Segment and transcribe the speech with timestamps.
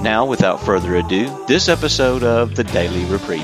[0.00, 3.42] Now, without further ado, this episode of the Daily Reprieve.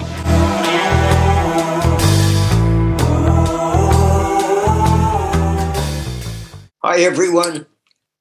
[6.83, 7.67] Hi, everyone.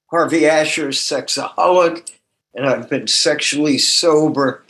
[0.10, 2.12] Harvey Asher, sexaholic,
[2.56, 4.64] and I've been sexually sober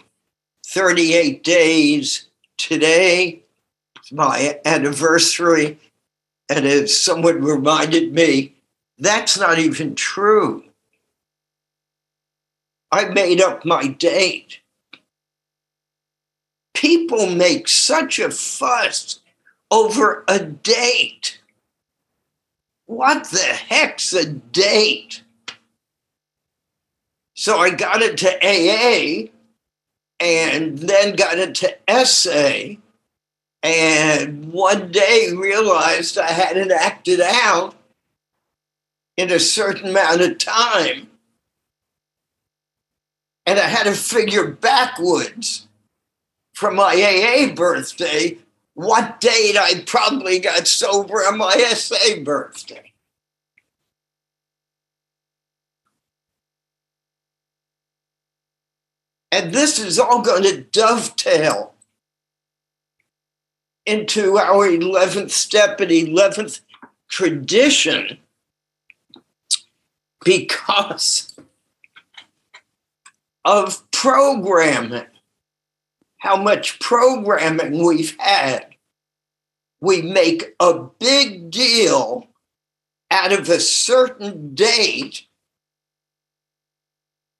[0.67, 2.27] 38 days.
[2.57, 3.43] Today,
[3.95, 5.79] it's my anniversary,
[6.49, 8.55] and as someone reminded me,
[8.97, 10.65] that's not even true.
[12.93, 14.59] I made up my date.
[16.75, 19.19] People make such a fuss
[19.71, 21.41] over a date.
[22.85, 25.23] What the heck's a date?
[27.33, 29.31] So I got into AA
[30.19, 32.75] and then got into SA.
[33.63, 37.73] And one day realized I hadn't acted out
[39.17, 41.09] in a certain amount of time
[43.45, 45.67] and I had to figure backwards
[46.53, 48.37] from my AA birthday
[48.73, 52.93] what date I probably got sober on my SA birthday.
[59.31, 61.73] And this is all going to dovetail
[63.85, 66.61] into our 11th step and 11th
[67.09, 68.19] tradition
[70.23, 71.32] because
[73.45, 75.07] of programming,
[76.17, 78.67] how much programming we've had.
[79.81, 82.27] We make a big deal
[83.11, 85.27] out of a certain date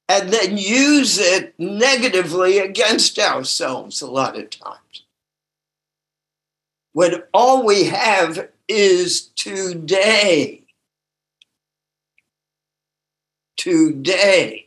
[0.09, 5.05] and then use it negatively against ourselves a lot of times.
[6.91, 10.63] When all we have is today.
[13.57, 14.62] Today.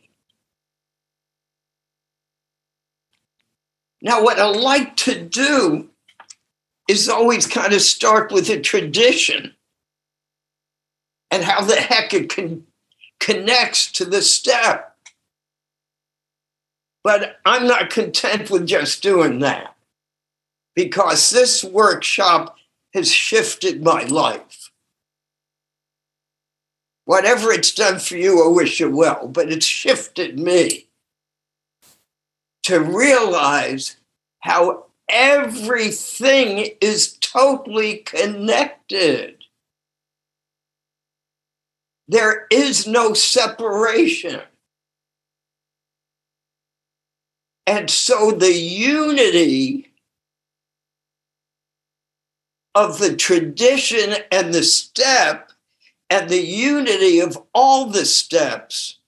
[4.01, 5.89] Now, what I like to do
[6.87, 9.53] is always kind of start with a tradition
[11.31, 12.65] and how the heck it can
[13.19, 14.95] connects to the step.
[17.03, 19.75] But I'm not content with just doing that
[20.75, 22.57] because this workshop
[22.93, 24.71] has shifted my life.
[27.05, 30.86] Whatever it's done for you, I wish you well, but it's shifted me
[32.67, 33.95] to realize
[34.41, 39.37] how everything is totally connected.
[42.09, 44.41] There is no separation.
[47.65, 49.93] And so the unity
[52.75, 55.53] of the tradition and the step,
[56.09, 58.99] and the unity of all the steps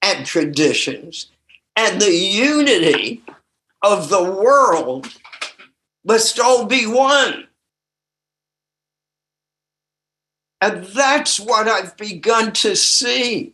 [0.00, 1.32] and traditions
[1.76, 3.22] and the unity
[3.82, 5.08] of the world
[6.04, 7.48] must all be one.
[10.60, 13.52] And that's what I've begun to see.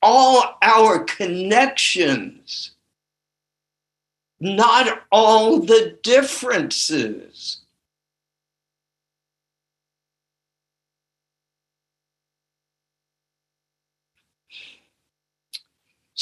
[0.00, 2.72] All our connections,
[4.40, 7.63] not all the differences.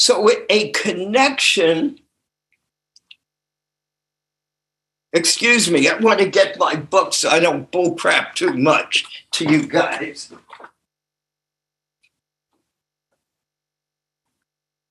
[0.02, 2.00] So a connection,
[5.12, 9.48] excuse me, I want to get my book so I don't bullcrap too much to
[9.48, 10.32] you guys.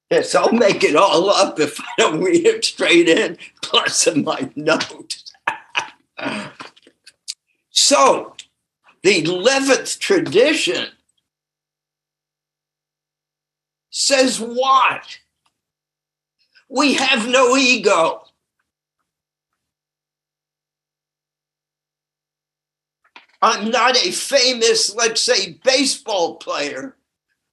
[0.09, 4.23] Yes, I'll make it all up if I don't read it straight in, plus in
[4.23, 5.33] my notes.
[7.69, 8.37] so,
[9.03, 10.87] the 11th tradition
[13.91, 15.19] says what?
[16.69, 18.23] We have no ego.
[23.41, 26.95] I'm not a famous, let's say, baseball player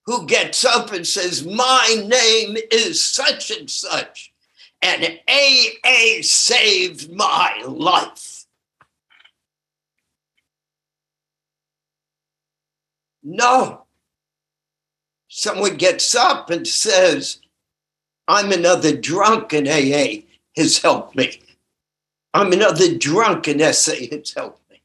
[0.06, 4.32] who gets up and says, My name is such and such,
[4.80, 8.44] and AA saved my life.
[13.22, 13.87] No
[15.38, 17.38] someone gets up and says,
[18.26, 20.24] I'm another drunk in AA
[20.56, 21.40] has helped me.
[22.34, 24.82] I'm another drunk in SA has helped me.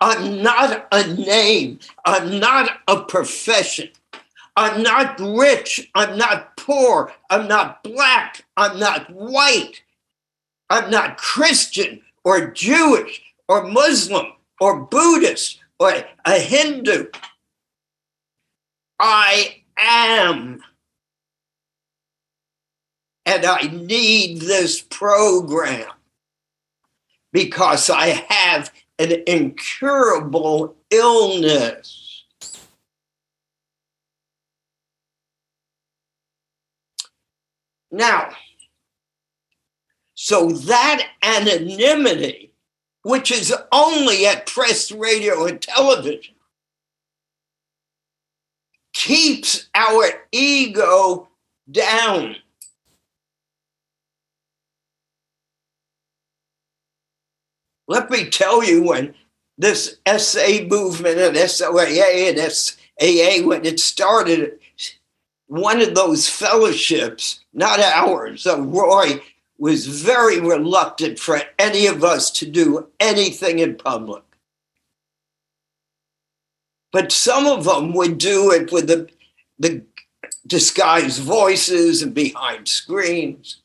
[0.00, 1.80] I'm not a name.
[2.04, 3.88] I'm not a profession.
[4.56, 5.90] I'm not rich.
[5.94, 7.12] I'm not poor.
[7.30, 8.44] I'm not black.
[8.56, 9.82] I'm not white.
[10.68, 14.26] I'm not Christian or Jewish or Muslim
[14.60, 17.06] or Buddhist or a Hindu.
[18.98, 20.62] I am.
[23.26, 25.90] And I need this program
[27.32, 32.24] because I have an incurable illness.
[37.90, 38.30] Now,
[40.14, 42.52] so that anonymity,
[43.02, 46.34] which is only at press, radio, and television,
[48.94, 51.28] keeps our ego
[51.70, 52.36] down.
[57.86, 59.14] Let me tell you when
[59.58, 64.58] this SA movement and SOAA and SAA, when it started,
[65.48, 69.20] one of those fellowships, not ours, uh, Roy
[69.58, 74.22] was very reluctant for any of us to do anything in public.
[76.94, 79.10] But some of them would do it with the,
[79.58, 79.82] the
[80.46, 83.62] disguised voices and behind screens.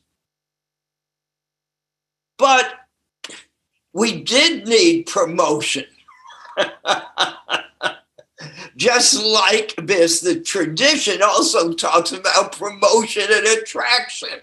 [2.38, 2.72] But
[3.92, 5.84] we did need promotion.
[8.76, 14.40] Just like this, the tradition also talks about promotion and attraction.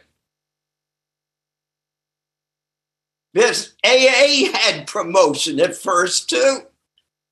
[3.34, 6.62] This AA had promotion at first, too.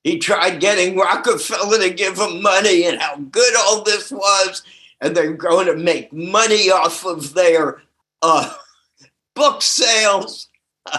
[0.06, 4.62] He tried getting Rockefeller to give him money and how good all this was.
[5.00, 7.82] And they're going to make money off of their
[8.22, 8.54] uh,
[9.34, 10.48] book sales.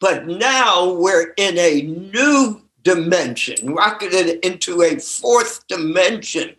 [0.00, 6.56] but now we're in a new dimension, rocketed into a fourth dimension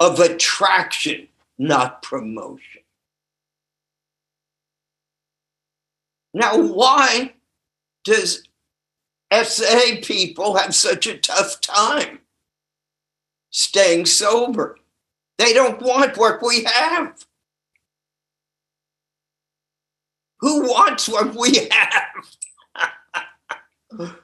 [0.00, 1.28] of attraction,
[1.58, 2.79] not promotion.
[6.32, 7.34] Now, why
[8.04, 8.44] does
[9.32, 12.20] SA people have such a tough time
[13.50, 14.78] staying sober?
[15.38, 17.24] They don't want what we have.
[20.40, 22.02] Who wants what we have?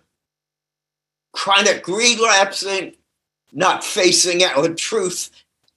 [1.32, 2.94] Chronic relapsing,
[3.52, 5.30] not facing our truth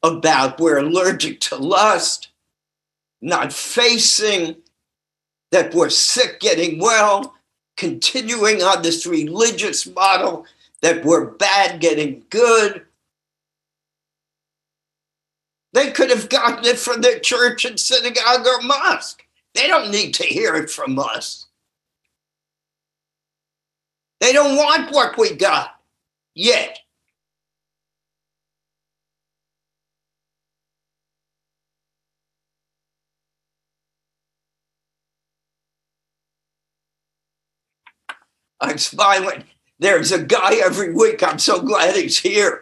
[0.04, 2.30] about we're allergic to lust,
[3.22, 4.56] not facing
[5.52, 7.36] that we're sick getting well,
[7.78, 10.46] continuing on this religious model
[10.82, 12.86] that we're bad getting good.
[15.74, 19.24] They could have gotten it from their church and synagogue or mosque.
[19.54, 21.48] They don't need to hear it from us.
[24.20, 25.80] They don't want what we got
[26.36, 26.80] yet.
[38.62, 39.44] I'm smiling.
[39.80, 41.24] There's a guy every week.
[41.24, 42.62] I'm so glad he's here.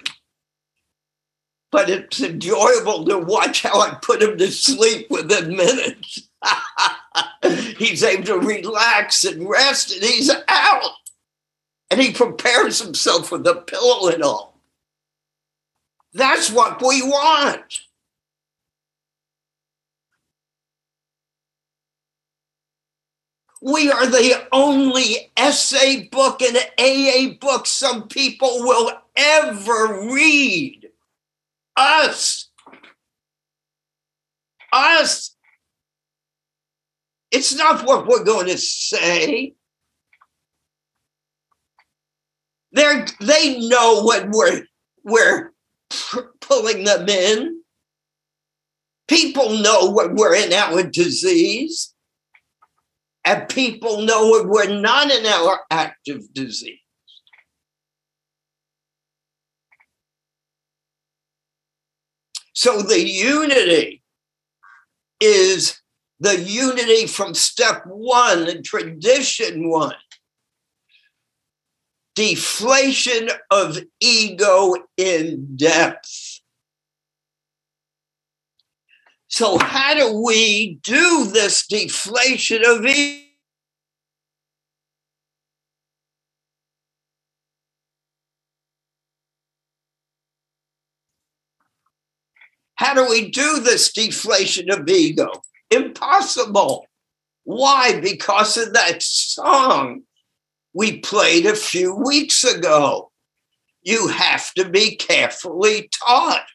[1.71, 6.29] But it's enjoyable to watch how I put him to sleep within minutes.
[7.77, 10.91] he's able to relax and rest, and he's out.
[11.89, 14.59] And he prepares himself with the pillow and all.
[16.13, 17.81] That's what we want.
[23.61, 30.89] We are the only SA book and AA book some people will ever read.
[31.75, 32.49] Us.
[34.71, 35.35] Us.
[37.31, 39.53] It's not what we're going to say.
[42.71, 44.65] They're, they know when we're,
[45.03, 45.51] we're
[46.41, 47.61] pulling them in.
[49.07, 51.93] People know when we're in our disease
[53.27, 56.79] and people know it, we're not in our active disease.
[62.53, 64.01] So the unity
[65.19, 65.81] is
[66.21, 69.95] the unity from step one and tradition one.
[72.15, 76.26] Deflation of ego in depth.
[79.37, 83.23] So, how do we do this deflation of ego?
[92.77, 95.27] How do we do this deflation of ego?
[95.69, 96.87] Impossible.
[97.43, 98.01] Why?
[98.01, 100.01] Because of that song
[100.73, 103.11] we played a few weeks ago.
[103.83, 106.47] You have to be carefully taught.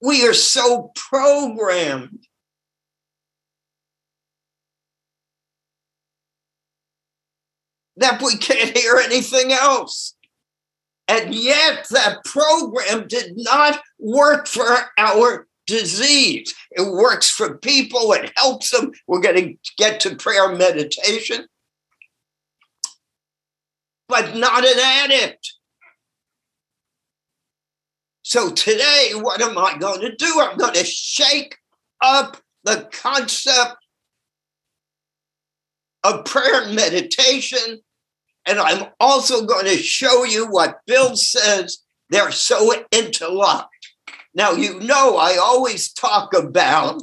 [0.00, 2.26] We are so programmed
[7.96, 10.14] that we can't hear anything else.
[11.08, 14.64] And yet, that program did not work for
[14.98, 16.54] our disease.
[16.70, 18.92] It works for people, it helps them.
[19.06, 21.46] We're going to get to prayer meditation,
[24.08, 25.54] but not an addict.
[28.28, 30.38] So, today, what am I going to do?
[30.38, 31.56] I'm going to shake
[32.02, 33.76] up the concept
[36.04, 37.80] of prayer and meditation
[38.44, 41.78] and I'm also going to show you what Bill says
[42.10, 43.94] they're so interlocked.
[44.34, 47.02] Now, you know, I always talk about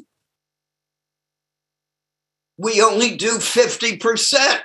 [2.59, 4.59] we only do 50%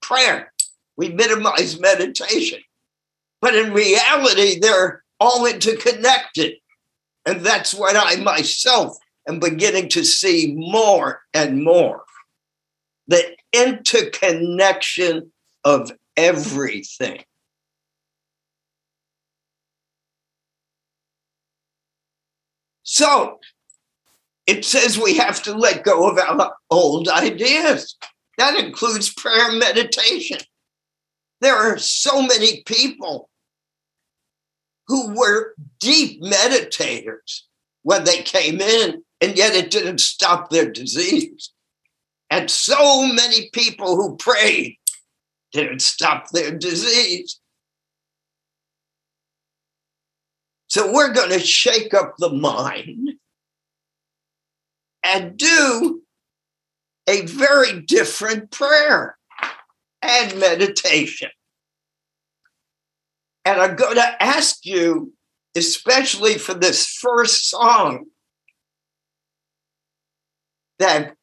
[0.00, 0.50] prayer,
[0.96, 2.60] we minimize meditation.
[3.42, 6.54] But in reality, they're all interconnected.
[7.26, 8.96] And that's what I myself
[9.28, 12.02] am beginning to see more and more
[13.06, 15.32] the interconnection
[15.64, 17.24] of everything.
[22.84, 23.38] So
[24.46, 27.96] it says we have to let go of our old ideas.
[28.38, 30.38] That includes prayer and meditation.
[31.40, 33.29] There are so many people
[34.90, 37.42] who were deep meditators
[37.82, 41.52] when they came in, and yet it didn't stop their disease.
[42.28, 44.78] And so many people who prayed
[45.52, 47.38] didn't stop their disease.
[50.66, 53.10] So we're going to shake up the mind
[55.04, 56.02] and do
[57.06, 59.16] a very different prayer
[60.02, 61.30] and meditation.
[63.44, 65.12] And I'm going to ask you,
[65.56, 68.06] especially for this first song,
[70.78, 71.14] that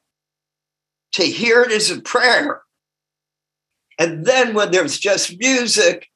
[1.13, 2.61] to hear it as a prayer
[3.99, 6.07] and then when there's just music,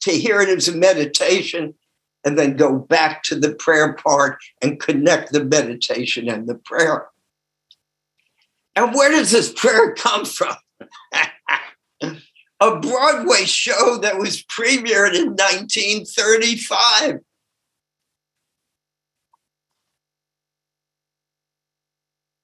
[0.00, 1.74] to hear it as a meditation
[2.24, 7.08] and then go back to the prayer part and connect the meditation and the prayer.
[8.76, 10.54] And where does this prayer come from?
[12.60, 17.20] a Broadway show that was premiered in 1935.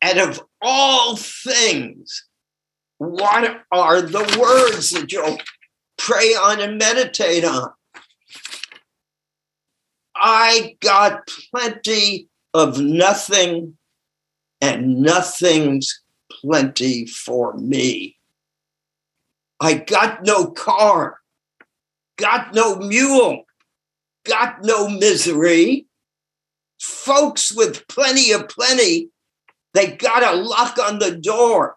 [0.01, 2.27] And of all things,
[2.99, 5.39] what are the words that you'll
[5.97, 7.71] pray on and meditate on?
[10.15, 13.77] I got plenty of nothing,
[14.61, 18.17] and nothing's plenty for me.
[19.61, 21.19] I got no car,
[22.17, 23.45] got no mule,
[24.27, 25.87] got no misery.
[26.81, 29.11] Folks with plenty of plenty,
[29.73, 31.77] they got a lock on the door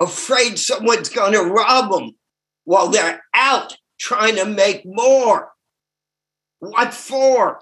[0.00, 2.12] afraid someone's going to rob them
[2.64, 5.52] while they're out trying to make more.
[6.58, 7.60] What for?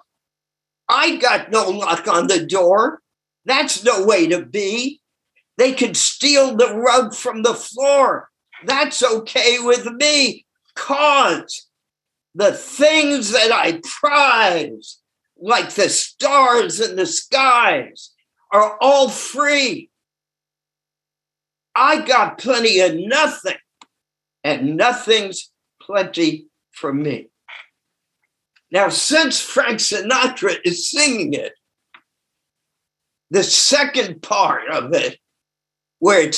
[0.89, 3.01] I got no lock on the door.
[3.45, 5.01] That's no way to be.
[5.59, 8.29] They can steal the rug from the floor.
[8.65, 10.47] That's okay with me.
[10.75, 11.69] Cause
[12.35, 14.99] the things that I prize,
[15.39, 18.11] like the stars in the skies,
[18.53, 19.91] are all free.
[21.75, 23.57] I got plenty of nothing,
[24.45, 25.51] and nothing's
[25.81, 27.29] plenty for me.
[28.71, 31.53] Now, since Frank Sinatra is singing it,
[33.31, 35.19] the second part of it,
[35.99, 36.35] where it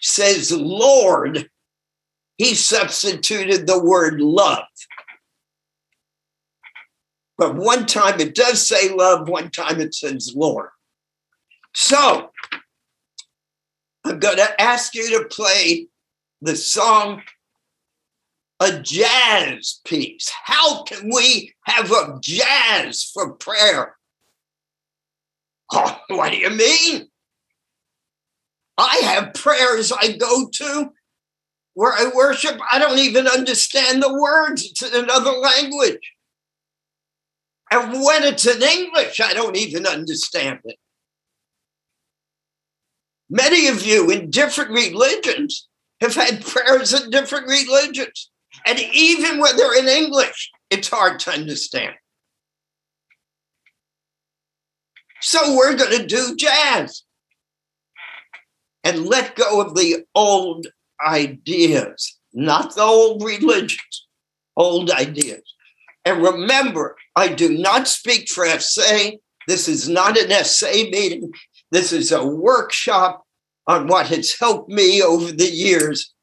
[0.00, 1.48] says Lord,
[2.36, 4.64] he substituted the word love.
[7.36, 10.70] But one time it does say love, one time it says Lord.
[11.74, 12.30] So
[14.04, 15.88] I'm going to ask you to play
[16.40, 17.22] the song
[18.60, 20.30] a jazz piece.
[20.44, 23.96] How can we have a jazz for prayer?
[25.72, 27.07] Oh, what do you mean?
[28.78, 30.90] I have prayers I go to
[31.74, 32.58] where I worship.
[32.70, 36.12] I don't even understand the words, it's in another language.
[37.70, 40.76] And when it's in English, I don't even understand it.
[43.28, 45.68] Many of you in different religions
[46.00, 48.30] have had prayers in different religions.
[48.64, 51.94] And even when they're in English, it's hard to understand.
[55.20, 57.02] So we're going to do jazz
[58.84, 60.66] and let go of the old
[61.04, 64.06] ideas, not the old religions,
[64.56, 65.42] old ideas.
[66.04, 69.10] And remember, I do not speak for SA.
[69.46, 71.32] This is not an SA meeting.
[71.70, 73.24] This is a workshop
[73.66, 76.14] on what has helped me over the years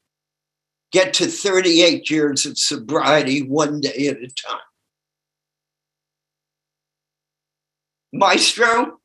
[0.92, 4.60] get to 38 years of sobriety one day at a time.
[8.12, 8.98] Maestro?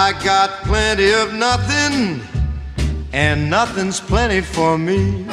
[0.00, 2.22] I got plenty of nothing
[3.12, 5.26] and nothing's plenty for me.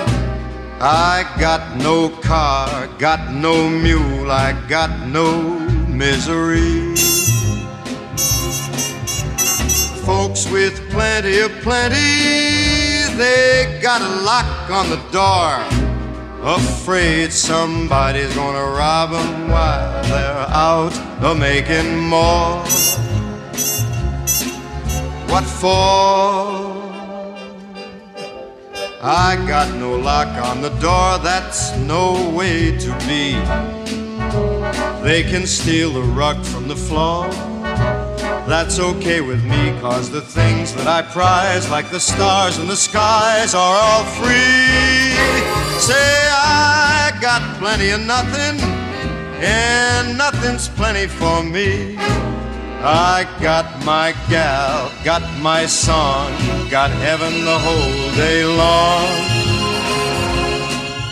[0.81, 6.95] I got no car, got no mule, I got no misery.
[10.03, 15.61] Folks with plenty of plenty, they got a lock on the door.
[16.41, 22.65] Afraid somebody's gonna rob them while they're out a making more.
[25.35, 25.67] What for?
[29.03, 33.33] I got no lock on the door, that's no way to be.
[35.03, 37.27] They can steal the rug from the floor.
[38.47, 42.77] That's okay with me, cause the things that I prize, like the stars in the
[42.77, 45.11] skies, are all free.
[45.81, 48.57] Say, I got plenty of nothing,
[49.43, 51.97] and nothing's plenty for me.
[52.83, 56.31] I got my gal, got my song,
[56.69, 59.07] got heaven the whole day long.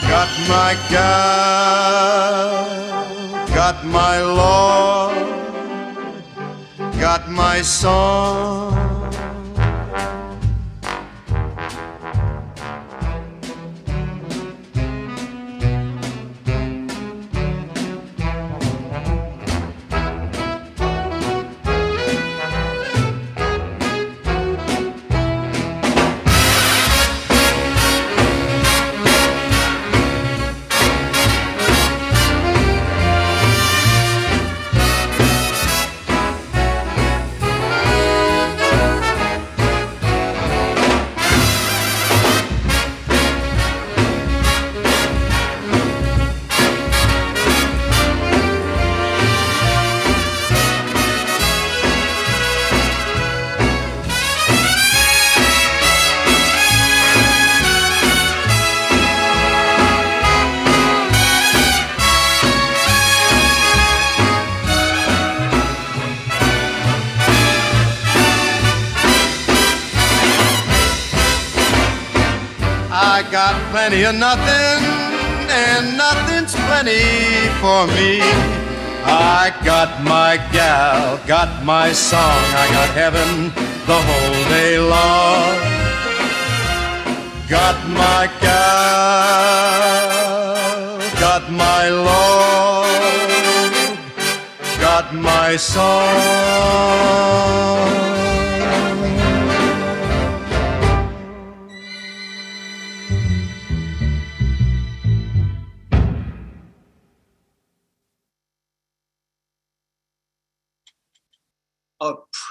[0.08, 2.58] Got my gal,
[3.56, 5.15] got my Lord,
[6.99, 8.83] got my song.
[73.73, 74.79] Plenty of nothing,
[75.49, 77.01] and nothing's plenty
[77.59, 78.21] for me.
[79.03, 83.51] I got my gal, got my song, I got heaven
[83.89, 85.57] the whole day long.
[87.49, 88.69] Got my gal,
[91.19, 92.86] got my love,
[94.79, 96.93] got my song.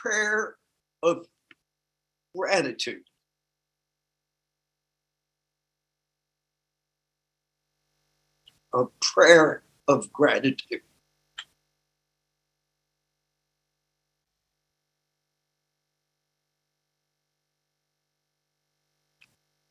[0.02, 0.56] Prayer
[1.02, 1.26] of
[2.36, 3.02] gratitude.
[8.74, 10.80] A prayer of gratitude.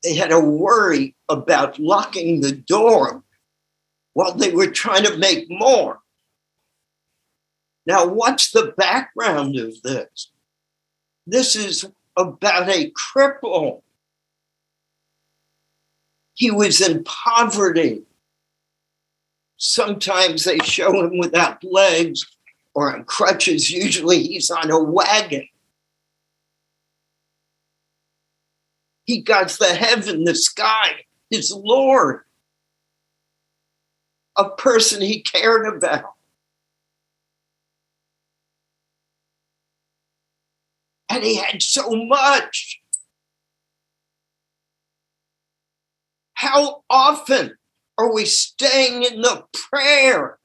[0.04, 3.24] They had a worry about locking the door
[4.14, 6.00] while they were trying to make more.
[7.92, 10.32] Now, what's the background of this?
[11.28, 13.82] This is about a cripple.
[16.34, 18.04] He was in poverty.
[19.58, 22.26] Sometimes they show him without legs
[22.74, 23.70] or on crutches.
[23.70, 25.50] Usually he's on a wagon.
[29.04, 32.22] He got the heaven, the sky, his Lord,
[34.38, 36.14] a person he cared about.
[41.12, 42.80] And he had so much.
[46.34, 47.58] How often
[47.98, 50.40] are we staying in the prayer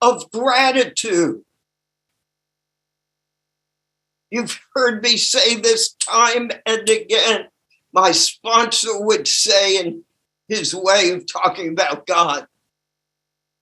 [0.00, 1.42] of gratitude?
[4.30, 7.48] You've heard me say this time and again.
[7.92, 10.04] My sponsor would say in
[10.46, 12.46] his way of talking about God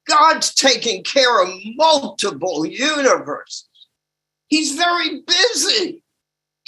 [0.09, 3.69] God's taking care of multiple universes.
[4.49, 6.03] He's very busy.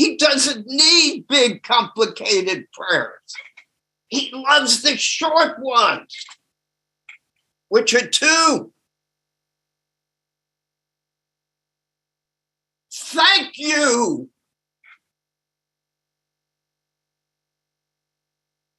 [0.00, 3.20] He doesn't need big, complicated prayers.
[4.08, 6.24] He loves the short ones,
[7.68, 8.72] which are two.
[12.90, 14.30] Thank you.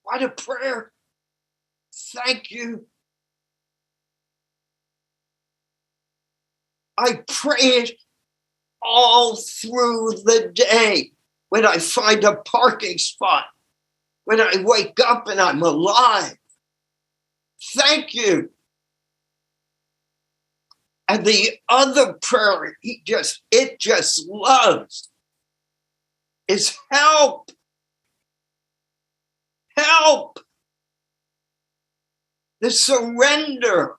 [0.02, 0.92] What a prayer.
[1.94, 2.88] Thank you.
[6.98, 7.92] I pray it
[8.82, 11.12] all through the day
[11.50, 13.46] when I find a parking spot,
[14.26, 16.38] when I wake up and I'm alive.
[17.76, 18.50] Thank you.
[21.08, 25.10] And the other prayer he just it just loves
[26.48, 27.52] is help.
[29.76, 30.40] Help.
[32.62, 33.98] The surrender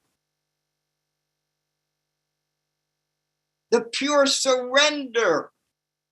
[3.72, 5.50] the pure surrender.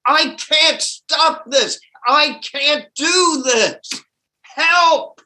[0.07, 1.79] I can't stop this.
[2.07, 4.03] I can't do this.
[4.43, 5.21] Help.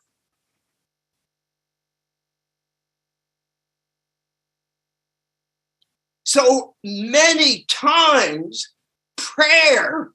[6.24, 8.74] So many times,
[9.16, 10.10] prayer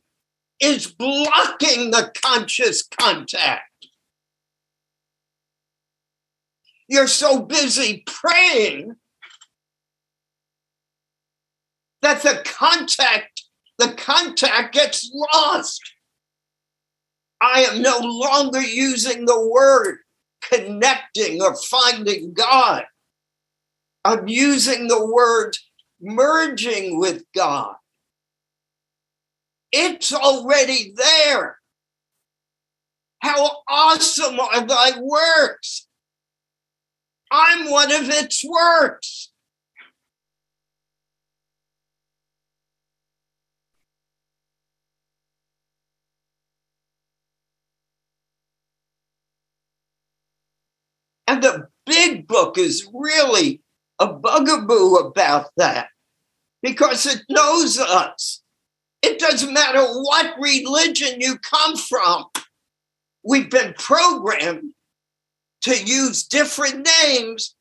[0.60, 3.64] is blocking the conscious contact.
[6.90, 8.96] You're so busy praying
[12.02, 13.44] that the contact,
[13.78, 15.82] the contact gets lost.
[17.42, 20.00] I am no longer using the word
[20.42, 22.86] connecting or finding God.
[24.04, 25.58] I'm using the word
[26.02, 27.76] merging with God.
[29.72, 31.58] It's already there.
[33.22, 35.88] How awesome are thy works!
[37.32, 39.32] I'm one of its works.
[51.30, 53.62] And the big book is really
[54.00, 55.89] a bugaboo about that
[56.63, 58.42] because it knows us.
[59.04, 62.26] It doesn't matter what religion you come from.
[63.24, 64.74] We've been programmed
[65.62, 67.56] to use different names,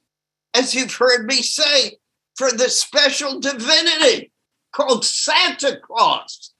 [0.55, 1.99] as you've heard me say,
[2.37, 4.33] for the special divinity
[4.73, 6.55] called Santa Claus.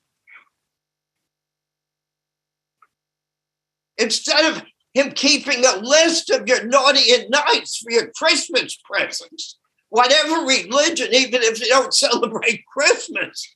[3.97, 4.63] Instead of
[4.95, 9.59] him keeping a list of your naughty and nice for your Christmas presents,
[9.91, 13.55] whatever religion, even if you don't celebrate Christmas.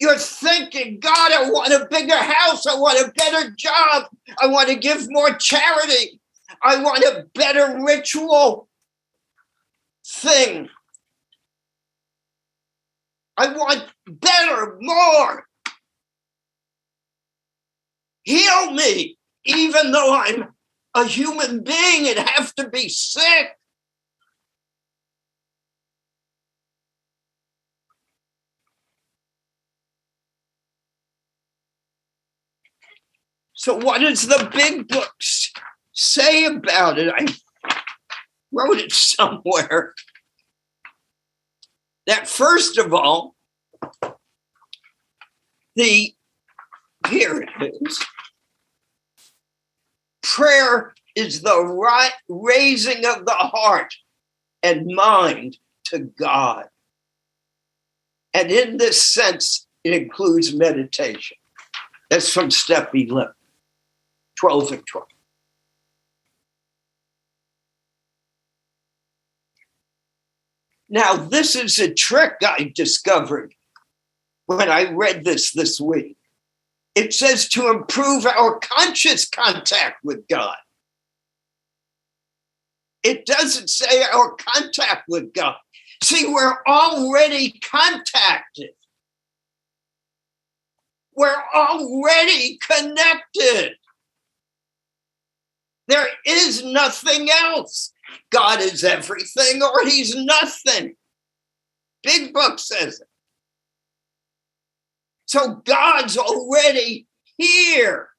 [0.00, 2.66] You're thinking, God, I want a bigger house.
[2.66, 4.06] I want a better job.
[4.40, 6.20] I want to give more charity.
[6.62, 8.68] I want a better ritual
[10.04, 10.68] thing.
[13.36, 15.46] I want better, more.
[18.22, 19.13] Heal me
[19.44, 20.54] even though I'm
[20.94, 23.58] a human being and have to be sick.
[33.54, 35.52] So, what does the big books
[35.92, 37.12] say about it?
[37.16, 37.34] I
[38.52, 39.94] wrote it somewhere.
[42.06, 43.34] That first of all,
[45.76, 46.14] the
[47.08, 48.04] here it is
[50.24, 53.94] Prayer is the right raising of the heart
[54.62, 56.64] and mind to God.
[58.32, 61.36] And in this sense, it includes meditation.
[62.08, 63.32] That's from step 11,
[64.40, 65.06] 12 and 12.
[70.88, 73.54] Now, this is a trick I discovered
[74.46, 76.16] when I read this this week.
[76.94, 80.56] It says to improve our conscious contact with God.
[83.02, 85.56] It doesn't say our contact with God.
[86.02, 88.70] See, we're already contacted.
[91.16, 93.74] We're already connected.
[95.86, 97.92] There is nothing else.
[98.30, 100.94] God is everything or he's nothing.
[102.02, 103.08] Big Book says it.
[105.34, 108.10] So God's already here.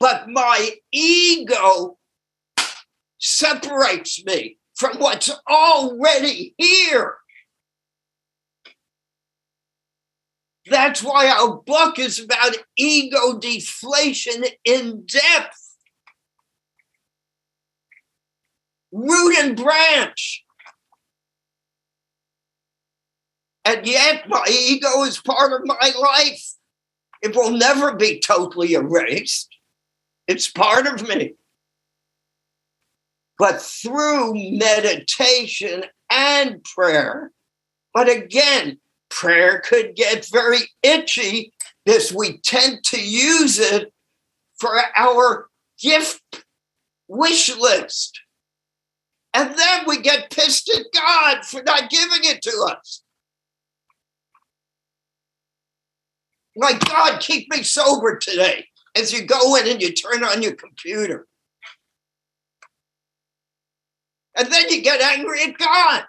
[0.00, 1.98] But my ego
[3.18, 7.16] separates me from what's already here.
[10.70, 15.76] That's why our book is about ego deflation in depth.
[18.92, 20.45] Root and branch.
[23.66, 26.52] And yet, my ego is part of my life.
[27.20, 29.48] It will never be totally erased.
[30.28, 31.34] It's part of me.
[33.38, 37.32] But through meditation and prayer,
[37.92, 41.52] but again, prayer could get very itchy
[41.84, 43.92] because we tend to use it
[44.60, 45.48] for our
[45.80, 46.44] gift
[47.08, 48.20] wish list.
[49.34, 53.02] And then we get pissed at God for not giving it to us.
[56.56, 58.66] Like, God, keep me sober today
[58.96, 61.26] as you go in and you turn on your computer.
[64.34, 66.04] And then you get angry at God.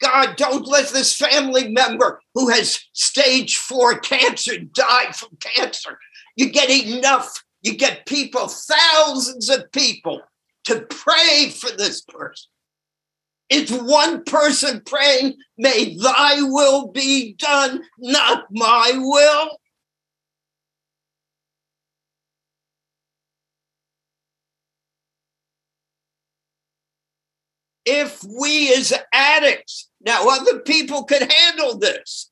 [0.00, 5.98] God, don't let this family member who has stage four cancer die from cancer.
[6.36, 10.20] You get enough, you get people, thousands of people
[10.64, 12.50] to pray for this person.
[13.50, 19.58] It's one person praying, May thy will be done, not my will.
[27.86, 32.30] If we as addicts now, other people could handle this.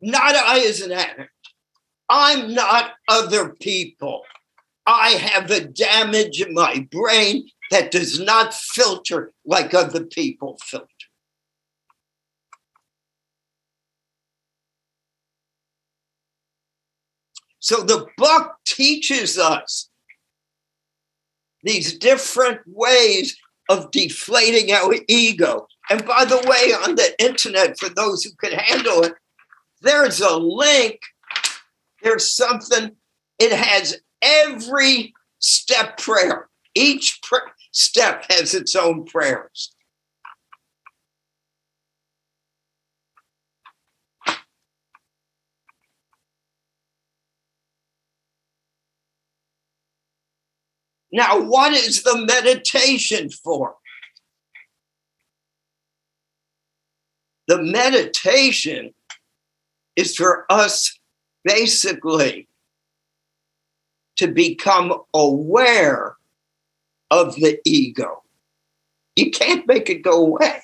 [0.00, 1.30] Not I as an addict.
[2.08, 4.22] I'm not other people.
[4.86, 10.86] I have a damage in my brain that does not filter like other people filter.
[17.58, 19.90] So the book teaches us
[21.64, 23.36] these different ways
[23.68, 25.66] of deflating our ego.
[25.90, 29.14] And by the way, on the internet, for those who could handle it,
[29.82, 31.00] there's a link.
[32.04, 32.92] There's something,
[33.40, 36.48] it has every step prayer.
[36.74, 39.74] Each pr- step has its own prayers.
[51.12, 53.76] Now, what is the meditation for?
[57.46, 58.94] The meditation
[59.94, 60.98] is for us
[61.44, 62.48] basically
[64.16, 66.13] to become aware
[67.10, 68.22] of the ego.
[69.16, 70.62] You can't make it go away.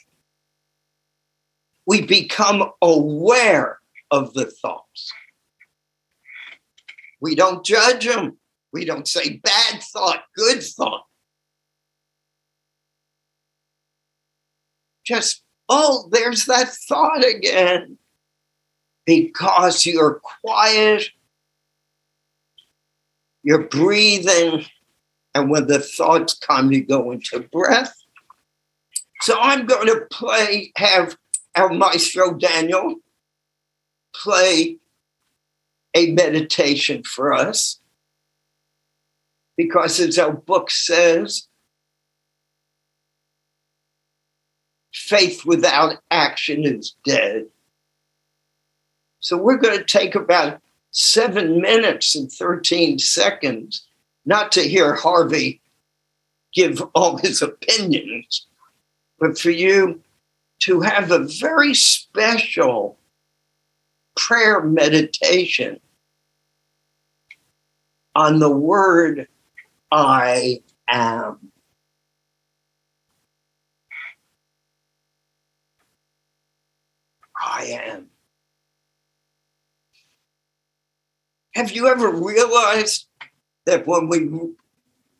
[1.87, 3.79] We become aware
[4.11, 5.13] of the thoughts.
[7.21, 8.39] We don't judge them.
[8.73, 11.05] We don't say bad thought, good thought.
[15.05, 17.99] Just, oh, there's that thought again.
[19.07, 21.09] Because you're quiet,
[23.43, 24.65] you're breathing,
[25.35, 27.95] and when the thoughts come, you go into breath.
[29.23, 31.17] So I'm going to play, have
[31.55, 32.97] our maestro Daniel
[34.15, 34.79] play
[35.95, 37.81] a meditation for us
[39.57, 41.47] because as our book says,
[44.93, 47.47] faith without action is dead.
[49.21, 50.63] So we're going to take about
[50.93, 53.87] seven minutes and 13 seconds,
[54.25, 55.61] not to hear Harvey
[56.55, 58.47] give all his opinions,
[59.19, 60.01] but for you
[60.61, 62.99] to have a very special
[64.17, 65.81] prayer meditation
[68.15, 69.29] on the word
[69.91, 71.53] I am.
[77.37, 78.07] I am.
[81.55, 83.07] Have you ever realized
[83.67, 84.29] that when we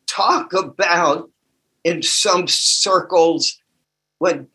[0.07, 1.29] talk about
[1.83, 3.59] in some circles,
[4.19, 4.47] when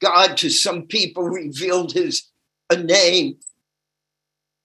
[0.00, 2.30] God to some people revealed his
[2.70, 3.36] a name,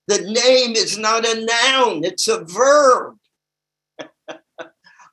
[0.08, 3.18] the name is not a noun, it's a verb.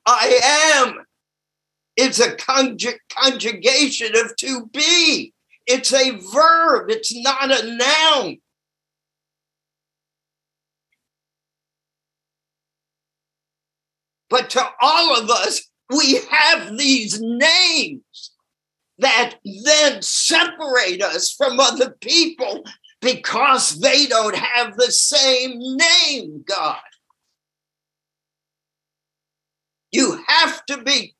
[0.06, 1.06] I am.
[1.96, 5.32] It's a conjug- conjugation of to be.
[5.66, 8.38] It's a verb, it's not a noun.
[14.30, 18.30] But to all of us, we have these names
[18.98, 22.64] that then separate us from other people
[23.02, 26.78] because they don't have the same name, God.
[29.90, 31.16] You have to be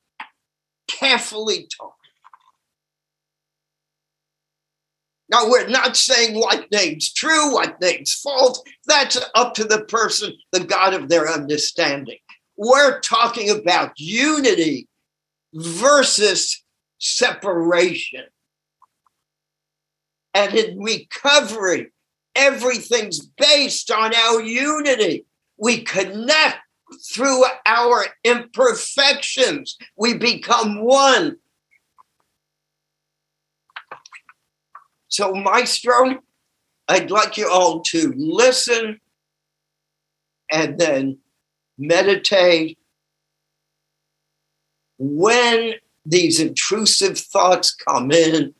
[0.87, 1.95] carefully taught.
[5.29, 8.61] Now, we're not saying what name's true, what name's false.
[8.85, 12.17] That's up to the person, the God of their understanding.
[12.63, 14.87] We're talking about unity
[15.51, 16.63] versus
[16.99, 18.25] separation.
[20.35, 21.91] And in recovery,
[22.35, 25.25] everything's based on our unity.
[25.57, 26.59] We connect
[27.11, 31.37] through our imperfections, we become one.
[35.07, 36.21] So, Maestro,
[36.87, 38.99] I'd like you all to listen
[40.51, 41.17] and then
[41.81, 42.77] meditate.
[44.97, 45.73] When
[46.05, 48.53] these intrusive thoughts come in,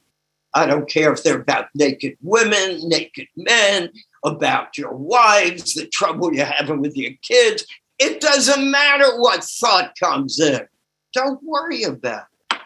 [0.54, 3.90] I don't care if they're about naked women, naked men,
[4.26, 7.66] about your wives, the trouble you're having with your kids.
[8.00, 10.68] It doesn't matter what thought comes in.
[11.14, 12.58] Don't worry about it.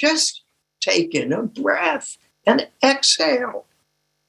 [0.00, 0.42] Just
[0.80, 3.66] take in a breath and exhale.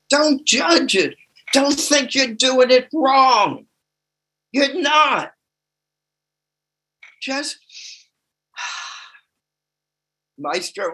[0.10, 1.16] Don't judge it.
[1.54, 3.66] Don't think you're doing it wrong.
[4.58, 5.34] You're not.
[7.22, 7.60] Just,
[10.40, 10.86] Maestro,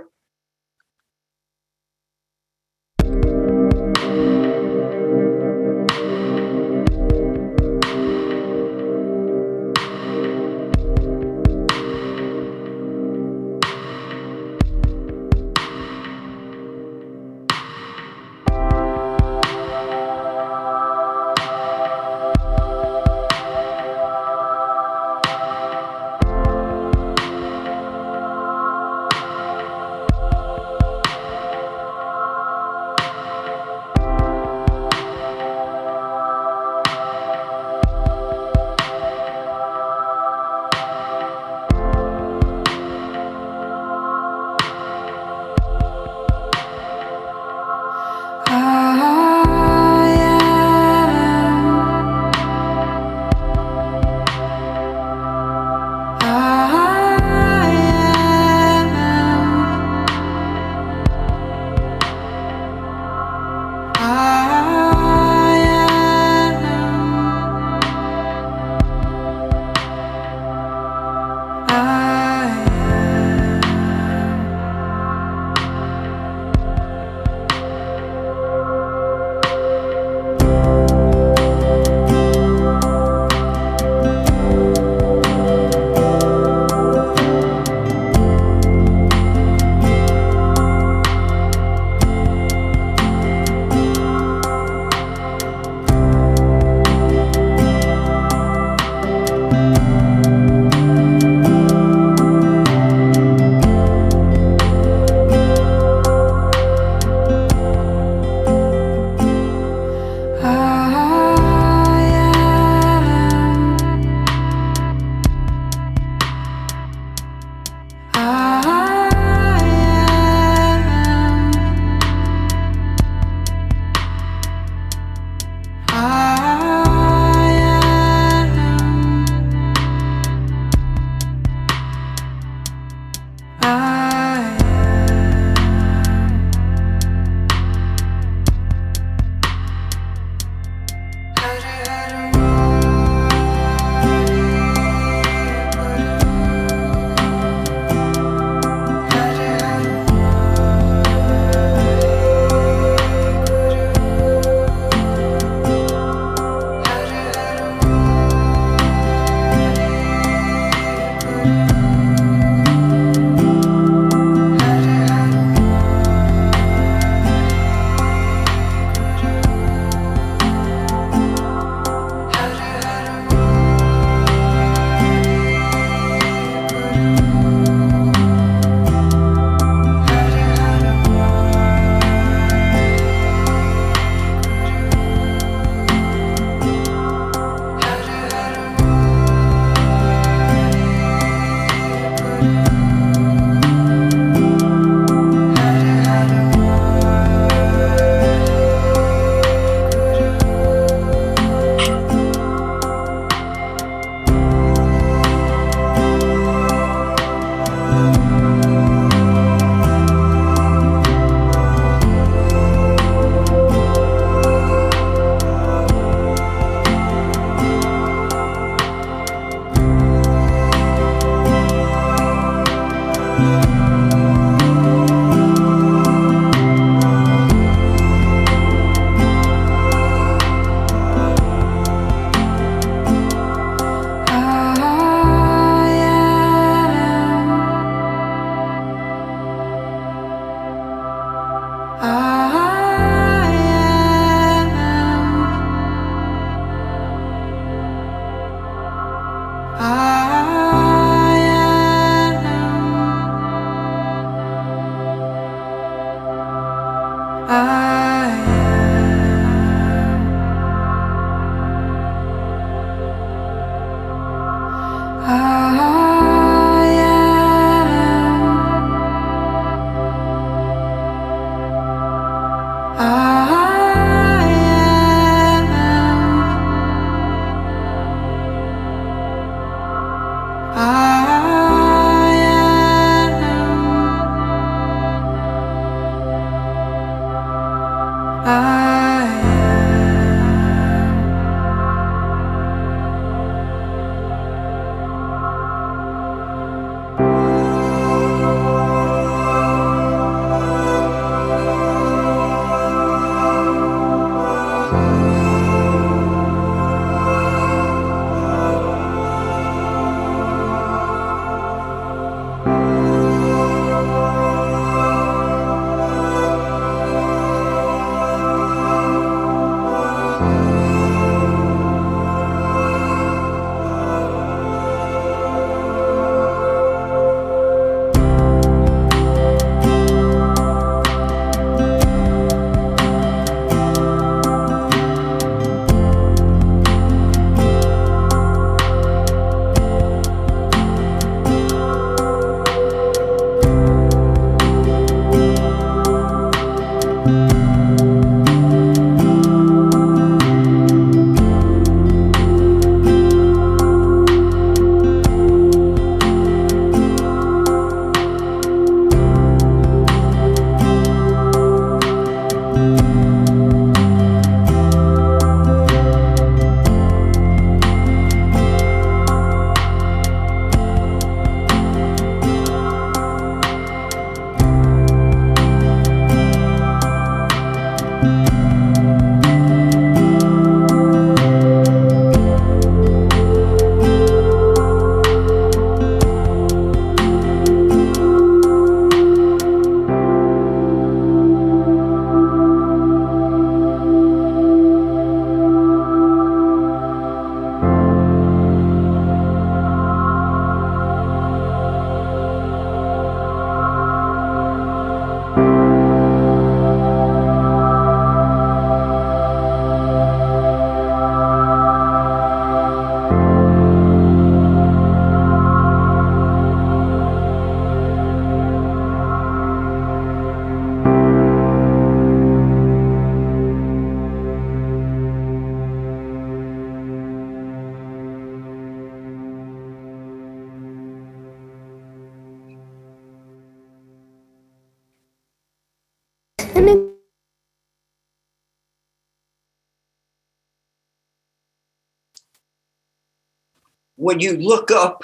[444.34, 445.24] when you look up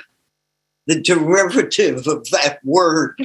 [0.86, 3.20] the derivative of that word,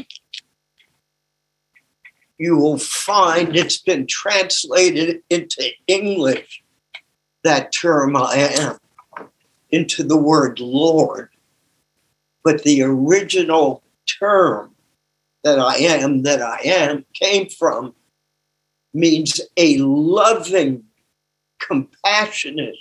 [2.39, 6.63] you will find it's been translated into English,
[7.43, 8.79] that term I am,
[9.71, 11.29] into the word Lord.
[12.43, 13.83] But the original
[14.19, 14.75] term
[15.43, 17.95] that I am, that I am, came from
[18.95, 20.85] means a loving,
[21.59, 22.77] compassionate,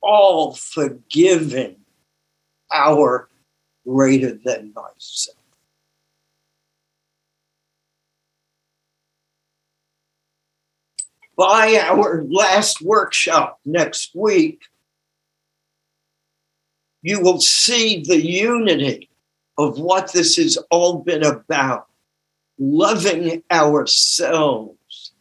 [0.00, 1.76] all forgiving
[2.72, 3.28] power
[3.86, 5.36] greater than myself.
[11.36, 14.62] By our last workshop next week,
[17.02, 19.10] you will see the unity
[19.58, 21.88] of what this has all been about
[22.58, 25.12] loving ourselves.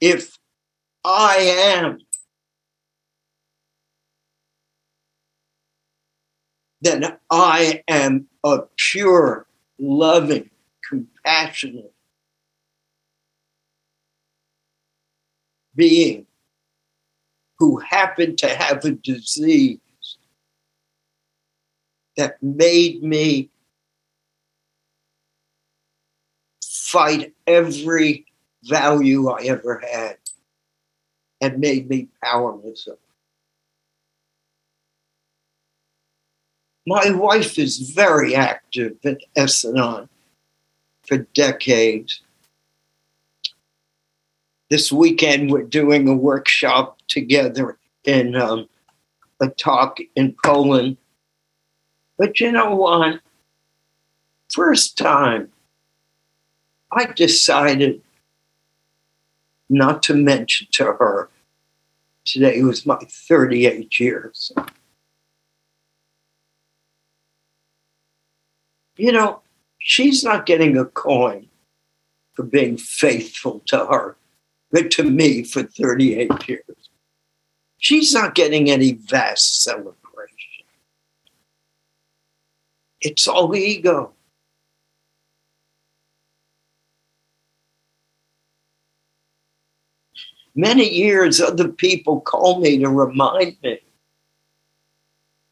[0.00, 0.38] If
[1.04, 1.36] I
[1.76, 1.98] am,
[6.80, 9.46] then I am a pure,
[9.78, 10.50] loving,
[10.88, 11.92] compassionate
[15.74, 16.26] being
[17.58, 19.78] who happened to have a disease
[22.16, 23.48] that made me
[26.62, 28.26] fight every
[28.64, 30.16] value I ever had
[31.40, 32.88] and made me powerless.
[36.88, 40.08] My wife is very active at S-Anon
[41.06, 42.22] for decades.
[44.70, 48.68] This weekend, we're doing a workshop together in um,
[49.40, 50.96] a talk in Poland
[52.18, 53.20] but you know what?
[54.50, 55.52] First time,
[56.90, 58.02] I decided
[59.70, 61.30] not to mention to her
[62.24, 64.52] today was my 38 years.
[68.98, 69.42] You know,
[69.78, 71.46] she's not getting a coin
[72.34, 74.16] for being faithful to her,
[74.72, 76.90] but to me for 38 years.
[77.78, 79.94] She's not getting any vast celebration.
[83.00, 84.14] It's all ego.
[90.56, 93.78] Many years, other people call me to remind me.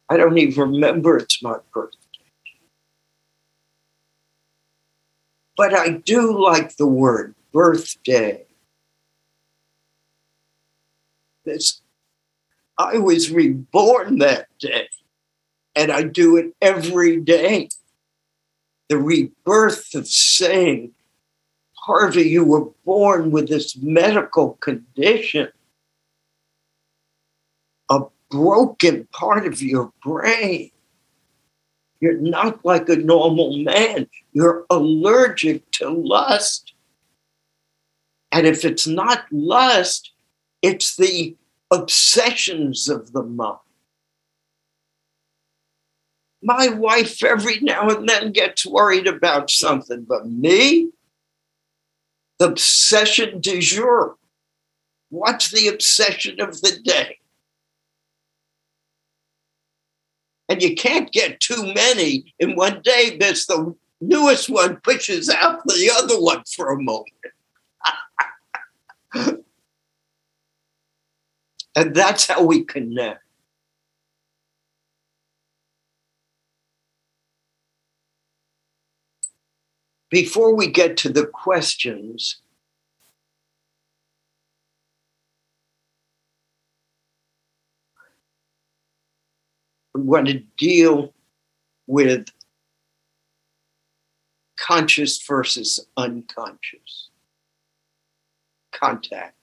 [0.09, 2.06] I don't even remember it's my birthday.
[5.57, 8.45] But I do like the word birthday.
[11.45, 11.81] This,
[12.77, 14.89] I was reborn that day
[15.75, 17.69] and I do it every day.
[18.89, 20.93] The rebirth of saying,
[21.75, 25.49] Harvey, you were born with this medical condition,
[27.91, 28.01] a
[28.31, 30.71] broken part of your brain.
[32.01, 34.09] You're not like a normal man.
[34.33, 36.75] You're allergic to lust.
[38.33, 40.13] And if it's not lust,
[40.63, 41.37] it's the
[41.71, 43.59] obsessions of the mind.
[46.43, 50.91] My wife every now and then gets worried about something, but me,
[52.39, 54.17] the obsession du jour.
[55.09, 57.19] What's the obsession of the day?
[60.49, 65.65] And you can't get too many in one day because the newest one pushes out
[65.65, 67.09] the other one for a moment.
[71.75, 73.21] and that's how we connect.
[80.11, 82.41] before we get to the questions,
[89.97, 91.13] want to deal
[91.87, 92.29] with
[94.57, 97.09] conscious versus unconscious
[98.73, 99.35] contact.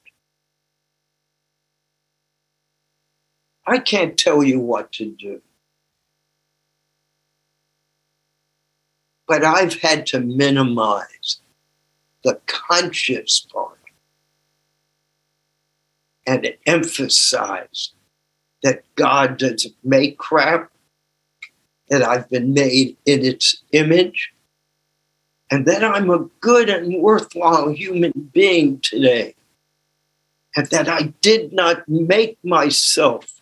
[3.66, 5.42] I can't tell you what to do.
[9.28, 11.42] but I've had to minimize
[12.24, 13.80] the conscious part
[16.26, 17.92] and emphasize
[18.64, 20.72] that God doesn't make crap,
[21.90, 24.34] that I've been made in its image,
[25.52, 29.36] and that I'm a good and worthwhile human being today,
[30.56, 33.42] and that I did not make myself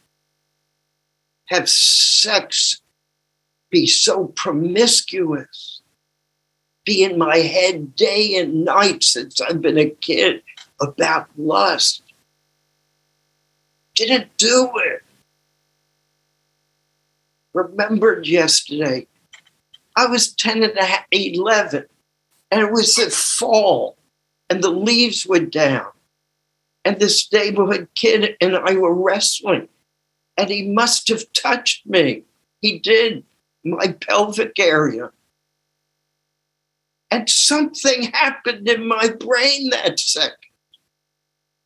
[1.45, 2.82] have sex
[3.69, 5.82] be so promiscuous,
[6.84, 10.41] be in my head day and night since I've been a kid
[10.82, 12.01] about lust.
[13.95, 15.03] didn't do it.
[17.54, 19.08] Remembered yesterday,
[19.95, 21.86] I was 10 and a half, 11,
[22.49, 23.97] and it was the fall,
[24.49, 25.91] and the leaves were down.
[26.86, 29.68] And this neighborhood kid and I were wrestling,
[30.38, 32.24] and he must have touched me.
[32.62, 33.24] He did,
[33.64, 35.12] my pelvic area.
[37.12, 40.38] And something happened in my brain that second.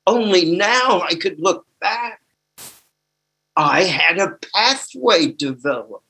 [0.07, 2.21] Only now I could look back.
[3.55, 6.03] I had a pathway develop.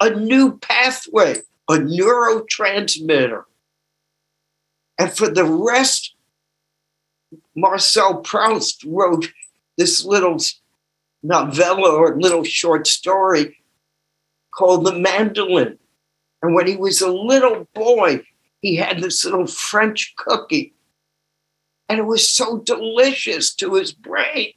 [0.00, 3.44] A new pathway, a neurotransmitter.
[4.98, 6.14] And for the rest,
[7.54, 9.32] Marcel Proust wrote
[9.76, 10.38] this little
[11.22, 13.58] novella or little short story
[14.50, 15.78] called The Mandolin.
[16.42, 18.22] And when he was a little boy,
[18.60, 20.74] he had this little French cookie.
[21.88, 24.52] And it was so delicious to his brain.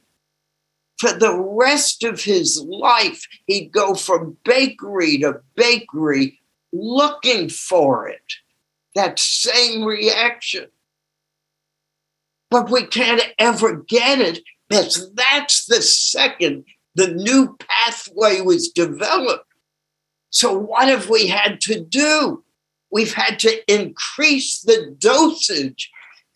[0.98, 6.38] For the rest of his life, he'd go from bakery to bakery
[6.72, 8.34] looking for it,
[8.94, 10.66] that same reaction.
[12.50, 16.64] But we can't ever get it because that's the second
[16.94, 19.46] the new pathway was developed.
[20.30, 22.44] So, what have we had to do?
[22.90, 25.90] We've had to increase the dosage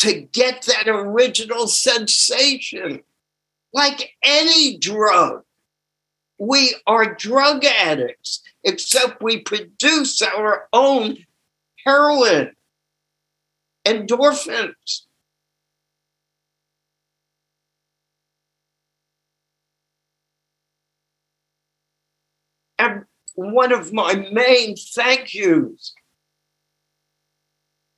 [0.04, 3.02] to get that original sensation.
[3.72, 5.44] Like any drug,
[6.38, 11.16] we are drug addicts, except we produce our own
[11.86, 12.52] heroin,
[13.86, 15.04] endorphins.
[22.78, 23.04] And
[23.36, 25.94] one of my main thank yous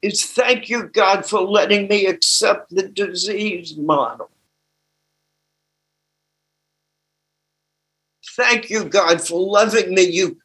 [0.06, 4.30] is thank you, God, for letting me accept the disease model.
[8.36, 10.02] Thank you, God, for loving me.
[10.02, 10.38] You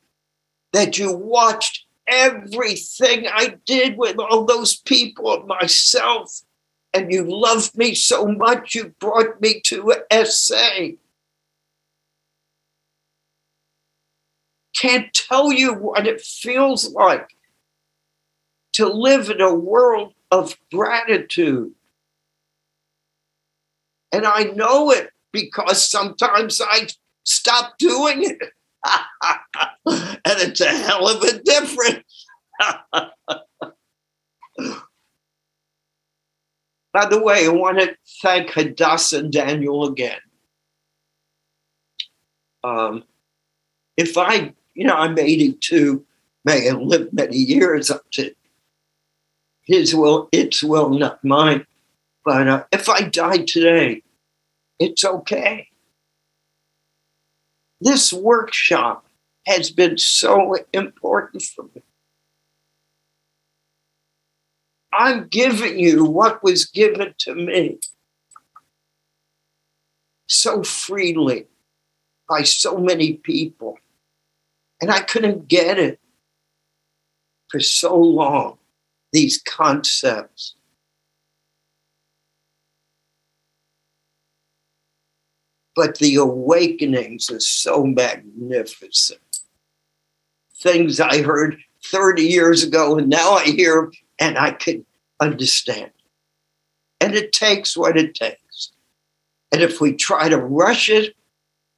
[0.74, 6.42] that you watched everything I did with all those people myself,
[6.94, 9.94] and you loved me so much you brought me to
[10.26, 10.92] SA.
[14.82, 17.30] can't tell you what it feels like
[18.74, 21.74] to live in a world of gratitude.
[24.12, 26.88] And I know it because sometimes I
[27.24, 28.40] stop doing it.
[29.86, 32.28] and it's a hell of a difference.
[36.94, 40.20] By the way, I want to thank Hadassah Daniel again.
[42.64, 43.06] Um,
[43.96, 46.06] if I you know, I'm 82,
[46.46, 48.34] may have lived many years up to
[49.72, 51.66] his will, its will, not mine.
[52.26, 54.04] But uh, if I die today,
[54.80, 55.70] it's okay.
[57.80, 59.06] This workshop
[59.48, 61.84] has been so important for me.
[64.94, 67.80] I'm giving you what was given to me
[70.28, 71.48] so freely
[72.28, 73.80] by so many people.
[74.82, 76.00] And I couldn't get it
[77.50, 78.58] for so long,
[79.12, 80.56] these concepts.
[85.76, 89.22] But the awakenings are so magnificent.
[90.56, 94.86] Things I heard 30 years ago, and now I hear and I can
[95.20, 95.92] understand.
[97.00, 98.72] And it takes what it takes.
[99.52, 101.16] And if we try to rush it,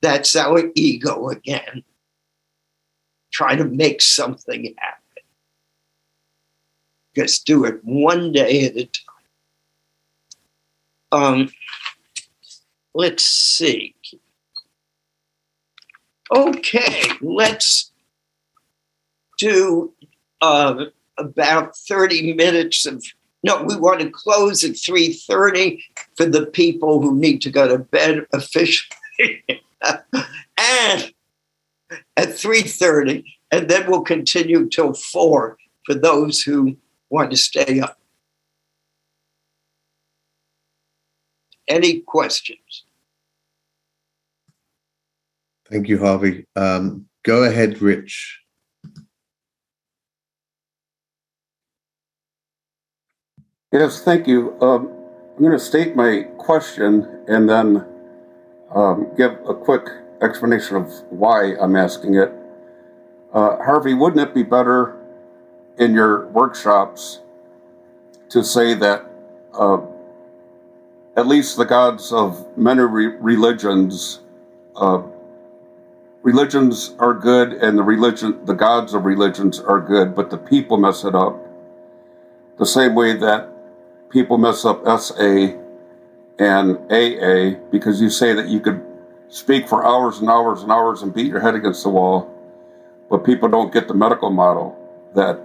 [0.02, 1.84] that's our ego again
[3.34, 5.03] trying to make something happen.
[7.16, 9.14] Just do it one day at a time.
[11.12, 11.50] Um,
[12.94, 13.96] let's see.
[16.34, 17.92] Okay, let's
[19.38, 19.94] do
[20.42, 20.86] uh,
[21.18, 23.04] about 30 minutes of
[23.44, 25.84] no we want to close at 3.30
[26.16, 31.14] for the people who need to go to bed officially and
[32.18, 36.78] at 3.30 and then we'll continue till 4 for those who
[37.14, 38.00] want to stay up.
[41.68, 42.86] Any questions?
[45.70, 46.48] Thank you harvey.
[46.56, 48.40] Um, go ahead rich.
[53.72, 54.60] Yes thank you.
[54.60, 54.92] Um,
[55.36, 57.86] i'm going to state my question and then
[58.74, 59.86] um, give a quick
[60.22, 62.32] explanation of why I'm asking it.
[63.34, 65.03] Uh, Harvey, wouldn't it be better
[65.78, 67.22] in your workshops
[68.30, 69.06] to say that
[69.54, 69.78] uh,
[71.16, 74.22] at least the gods of many re- religions,
[74.76, 75.04] uh,
[76.24, 80.78] religions are good, and the religion, the gods of religions are good, but the people
[80.78, 81.38] mess it up.
[82.58, 83.50] The same way that
[84.10, 85.54] people mess up SA
[86.40, 88.84] and AA because you say that you could
[89.28, 92.30] speak for hours and hours and hours and beat your head against the wall,
[93.10, 94.78] but people don't get the medical model
[95.16, 95.40] that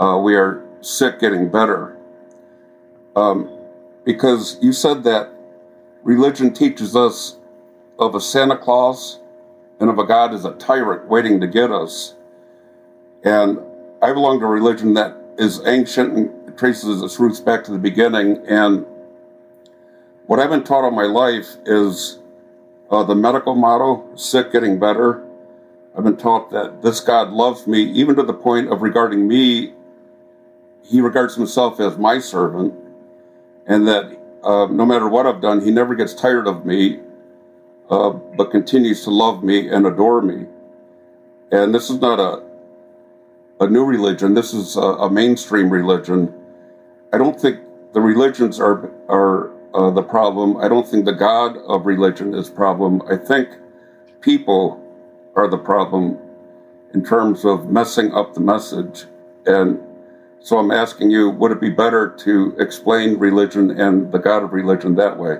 [0.00, 1.96] uh, we are sick getting better.
[3.16, 3.50] Um,
[4.04, 5.30] because you said that
[6.02, 7.38] religion teaches us
[7.98, 9.20] of a Santa Claus
[9.80, 12.14] and of a God as a tyrant waiting to get us.
[13.22, 13.58] And
[14.02, 17.78] I belong to a religion that is ancient and traces its roots back to the
[17.78, 18.44] beginning.
[18.46, 18.84] And
[20.26, 22.18] what I've been taught all my life is
[22.90, 25.24] uh, the medical model, sick getting better.
[25.96, 29.72] I've been taught that this God loves me, even to the point of regarding me,
[30.84, 32.74] he regards himself as my servant,
[33.66, 37.00] and that uh, no matter what I've done, he never gets tired of me,
[37.88, 40.46] uh, but continues to love me and adore me.
[41.50, 42.42] And this is not a
[43.60, 44.34] a new religion.
[44.34, 46.34] This is a, a mainstream religion.
[47.12, 47.60] I don't think
[47.92, 50.56] the religions are are uh, the problem.
[50.58, 53.02] I don't think the God of religion is problem.
[53.08, 53.48] I think
[54.20, 54.80] people
[55.34, 56.18] are the problem
[56.92, 59.06] in terms of messing up the message.
[59.46, 59.80] And
[60.44, 64.52] so I'm asking you, would it be better to explain religion and the God of
[64.52, 65.38] religion that way?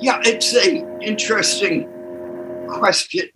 [0.00, 1.86] Yeah, it's an interesting
[2.68, 3.28] question.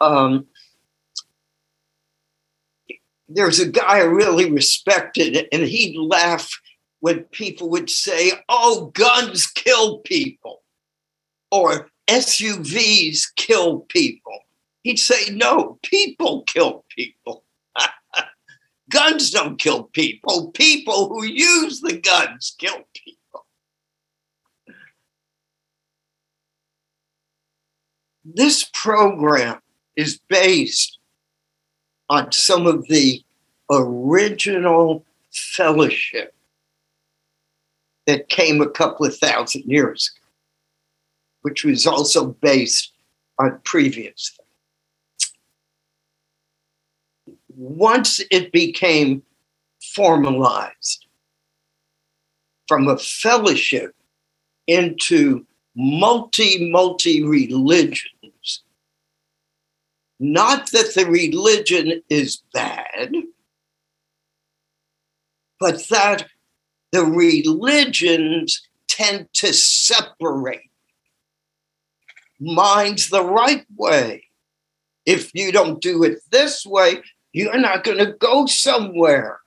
[0.00, 0.46] Um,
[3.28, 6.48] there's a guy I really respected, and he'd laugh
[7.00, 10.62] when people would say, oh, guns kill people
[11.50, 14.38] or SUVs kill people.
[14.84, 17.42] He'd say, no, people kill people.
[18.90, 20.50] Guns don't kill people.
[20.52, 23.46] People who use the guns kill people.
[28.24, 29.60] This program
[29.94, 30.98] is based
[32.08, 33.22] on some of the
[33.70, 36.34] original fellowship
[38.06, 40.26] that came a couple of thousand years ago,
[41.42, 42.92] which was also based
[43.38, 44.45] on previous things.
[47.56, 49.22] Once it became
[49.94, 51.06] formalized
[52.68, 53.94] from a fellowship
[54.66, 58.62] into multi, multi religions,
[60.20, 63.12] not that the religion is bad,
[65.58, 66.26] but that
[66.92, 70.70] the religions tend to separate.
[72.38, 74.24] Mine's the right way.
[75.06, 77.02] If you don't do it this way,
[77.36, 79.40] you're not going to go somewhere.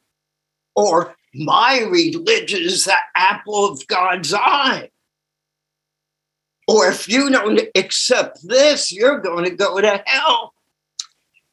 [0.76, 4.92] Or my religion is the apple of God's eye.
[6.68, 10.54] Or if you don't accept this, you're going to go to hell.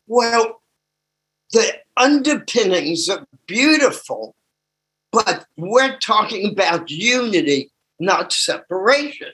[0.06, 0.60] Well,
[1.52, 4.36] the underpinnings are beautiful,
[5.12, 9.32] but we're talking about unity, not separation.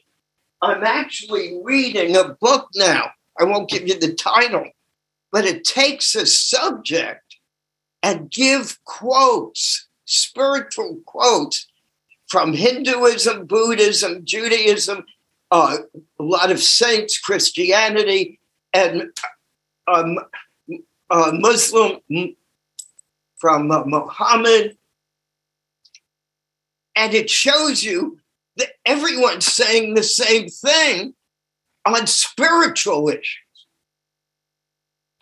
[0.62, 3.10] I'm actually reading a book now.
[3.40, 4.66] I won't give you the title,
[5.32, 7.38] but it takes a subject
[8.02, 11.66] and give quotes, spiritual quotes
[12.28, 15.04] from Hinduism, Buddhism, Judaism,
[15.50, 15.78] uh,
[16.18, 18.38] a lot of saints, Christianity,
[18.72, 19.10] and
[19.86, 20.18] um,
[21.10, 22.00] uh, Muslim
[23.38, 24.76] from uh, Muhammad,
[26.94, 28.18] and it shows you
[28.56, 31.14] that everyone's saying the same thing
[31.84, 33.51] on spiritual issues.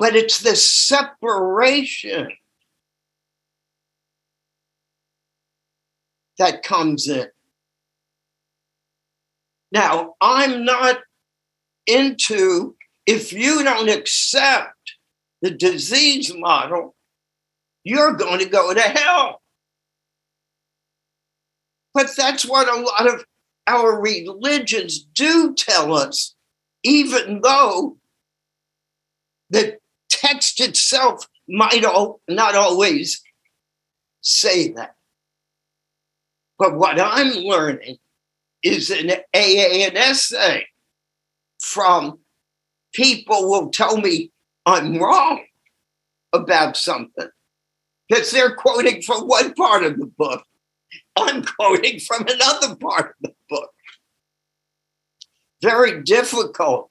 [0.01, 2.31] But it's the separation
[6.39, 7.29] that comes in.
[9.71, 11.01] Now, I'm not
[11.87, 14.97] into if you don't accept
[15.43, 16.97] the disease model,
[17.85, 19.43] you're going to go to hell.
[21.93, 23.27] But that's what a lot of
[23.67, 26.35] our religions do tell us,
[26.83, 27.99] even though
[29.51, 29.80] the
[30.21, 33.23] text itself might all, not always
[34.21, 34.95] say that.
[36.59, 37.97] But what I'm learning
[38.63, 40.59] is an AA and SA
[41.59, 42.19] from
[42.93, 44.31] people will tell me
[44.67, 45.43] I'm wrong
[46.33, 47.29] about something
[48.09, 50.45] because they're quoting from one part of the book
[51.17, 53.71] I'm quoting from another part of the book.
[55.63, 56.90] Very difficult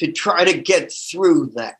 [0.00, 1.76] to try to get through that.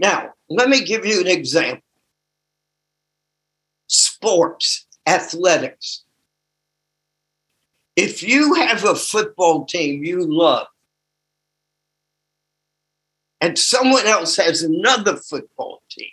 [0.00, 1.82] Now, let me give you an example.
[3.86, 6.02] sports, athletics.
[7.94, 10.66] If you have a football team you love,
[13.40, 16.10] and someone else has another football team,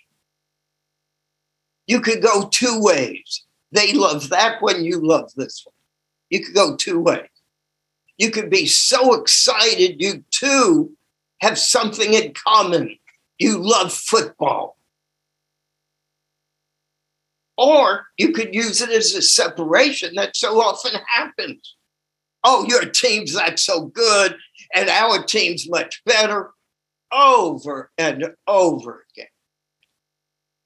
[1.87, 3.45] you could go two ways.
[3.71, 5.73] They love that one, you love this one.
[6.29, 7.32] You could go two ways.
[8.17, 10.91] You could be so excited, you too
[11.41, 12.97] have something in common.
[13.37, 14.77] You love football.
[17.57, 21.75] Or you could use it as a separation that so often happens.
[22.43, 24.35] Oh, your team's not so good,
[24.73, 26.51] and our team's much better,
[27.11, 29.27] over and over again.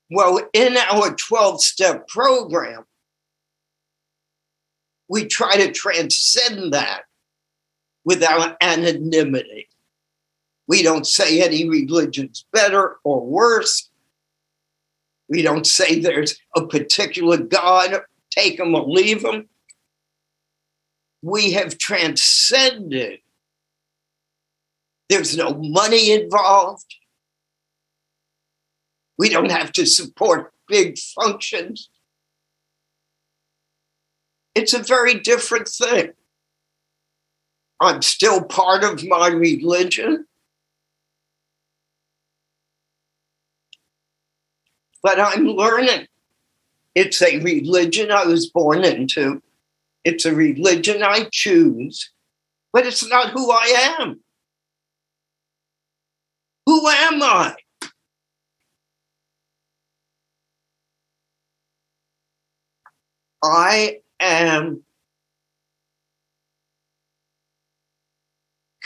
[0.10, 2.86] Well, in our 12 step program,
[5.10, 7.04] we try to transcend that
[8.08, 9.68] with our anonymity.
[10.66, 13.90] We don't say any religion's better or worse.
[15.28, 18.00] We don't say there's a particular God,
[18.30, 19.50] take them or leave them.
[21.22, 23.20] We have transcended.
[25.10, 26.96] There's no money involved.
[29.18, 31.90] We don't have to support big functions.
[34.56, 36.14] It's a very different thing.
[37.80, 40.26] I'm still part of my religion.
[45.04, 46.08] But I'm learning.
[46.96, 49.42] It's a religion I was born into.
[50.04, 52.12] It's a religion I choose,
[52.74, 54.22] but it's not who I am.
[56.66, 57.56] Who am I?
[63.44, 64.84] I am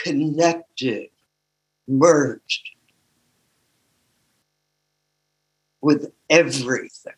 [0.03, 1.09] connected,
[1.87, 2.71] merged
[5.81, 7.13] with everything.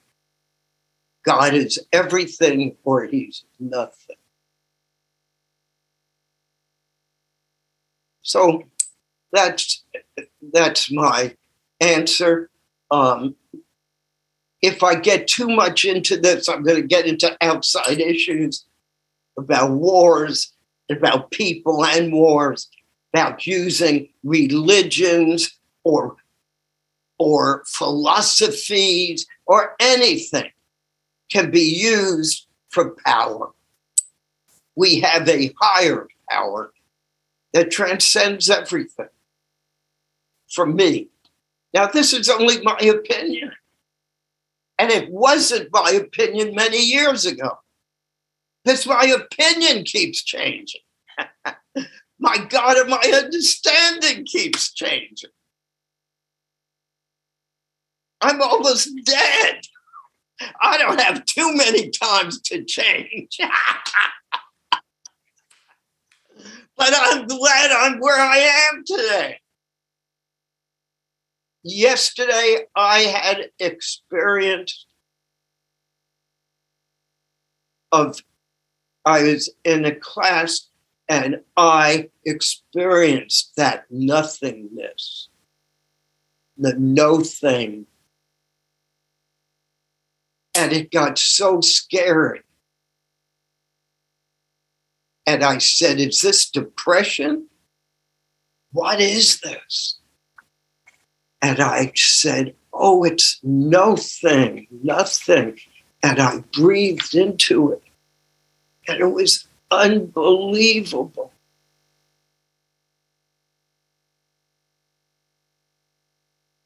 [1.25, 4.17] God is everything or he's nothing.
[8.21, 8.63] So
[9.31, 9.83] that's
[10.53, 11.35] that's my
[11.79, 12.49] answer.
[12.91, 13.35] Um,
[14.61, 18.65] if I get too much into this, I'm going to get into outside issues
[19.37, 20.52] about wars,
[20.91, 22.69] about people and wars,
[23.13, 26.15] about using religions or
[27.19, 30.49] or philosophies or anything
[31.31, 33.51] can be used for power.
[34.75, 36.73] We have a higher power
[37.53, 39.09] that transcends everything.
[40.53, 41.09] For me.
[41.73, 43.51] Now, this is only my opinion.
[44.77, 47.59] And it wasn't my opinion many years ago.
[48.63, 50.81] Because my opinion keeps changing.
[52.19, 55.31] my God, and my understanding keeps changing.
[58.21, 59.61] I'm almost dead.
[60.61, 63.37] I don't have too many times to change.
[66.77, 68.37] but I'm glad I'm where I
[68.71, 69.39] am today
[71.63, 74.85] yesterday I had experience
[77.91, 78.19] of
[79.05, 80.67] I was in a class
[81.09, 85.29] and I experienced that nothingness,
[86.57, 87.85] the no thing.
[90.55, 92.41] And it got so scary.
[95.25, 97.47] And I said, Is this depression?
[98.71, 99.99] What is this?
[101.41, 105.59] And I said, Oh, it's no thing, nothing.
[106.01, 107.83] And I breathed into it.
[108.87, 111.31] And it was unbelievable.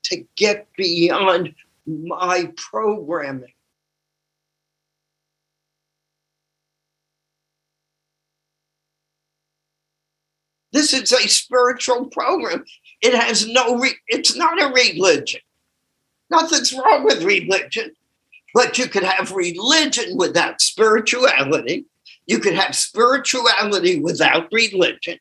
[0.06, 1.54] To get beyond
[1.86, 3.54] my programming.
[10.72, 12.64] This is a spiritual program.
[13.02, 15.42] It has no, re- it's not a religion.
[16.30, 17.92] Nothing's wrong with religion,
[18.54, 21.86] but you could have religion without spirituality.
[22.28, 25.20] You could have spirituality without religion.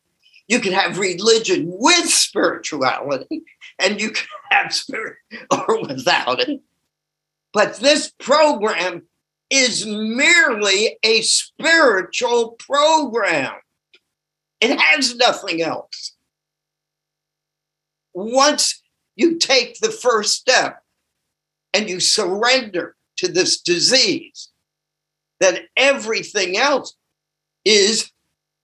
[0.48, 3.42] You could have religion with spirituality,
[3.78, 5.16] and you could have spirit
[5.50, 6.60] or without it.
[7.52, 9.02] But this program
[9.48, 13.54] is merely a spiritual program.
[14.60, 16.16] It has nothing else
[18.16, 18.82] once
[19.14, 20.82] you take the first step
[21.74, 24.48] and you surrender to this disease,
[25.40, 26.94] then everything else
[27.64, 28.10] is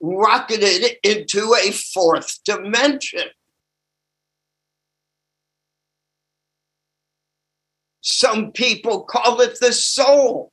[0.00, 3.28] rocketed into a fourth dimension.
[8.00, 10.52] Some people call it the soul.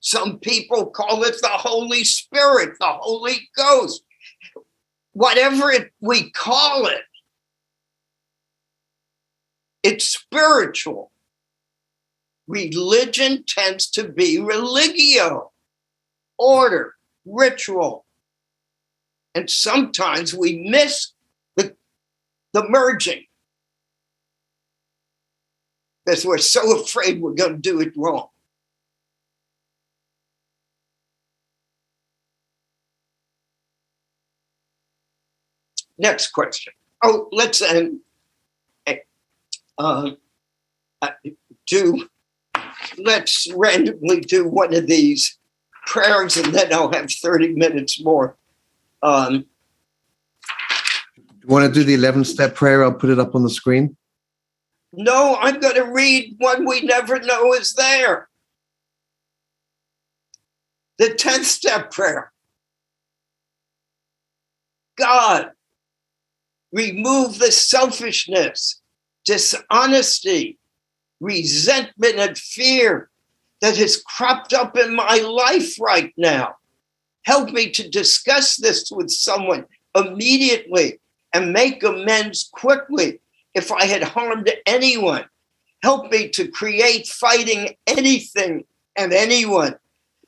[0.00, 4.02] Some people call it the Holy Spirit, the Holy Ghost.
[5.12, 7.00] Whatever it, we call it,
[9.82, 11.10] it's spiritual.
[12.48, 15.50] Religion tends to be religio,
[16.38, 16.94] order,
[17.24, 18.04] ritual.
[19.34, 21.12] And sometimes we miss
[21.56, 21.76] the,
[22.52, 23.24] the merging
[26.04, 28.28] because we're so afraid we're going to do it wrong.
[35.98, 36.72] Next question.
[37.02, 38.00] Oh, let's end.
[39.78, 40.12] Uh,
[41.02, 41.10] uh,
[41.66, 42.08] do
[42.98, 45.38] let's randomly do one of these
[45.86, 48.36] prayers, and then I'll have thirty minutes more.
[49.02, 49.46] Um,
[51.46, 52.82] you want to do the 11 step prayer?
[52.82, 53.96] I'll put it up on the screen.
[54.92, 58.28] No, I'm going to read one we never know is there.
[60.98, 62.32] The 10th step prayer.
[64.96, 65.50] God,
[66.72, 68.80] remove the selfishness,
[69.24, 70.58] dishonesty,
[71.20, 73.10] resentment, and fear
[73.60, 76.56] that has cropped up in my life right now.
[77.24, 79.64] Help me to discuss this with someone
[79.94, 81.00] immediately
[81.32, 83.20] and make amends quickly
[83.54, 85.24] if I had harmed anyone.
[85.82, 88.64] Help me to create fighting anything
[88.96, 89.76] and anyone.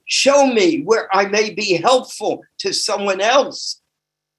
[0.07, 3.81] Show me where I may be helpful to someone else.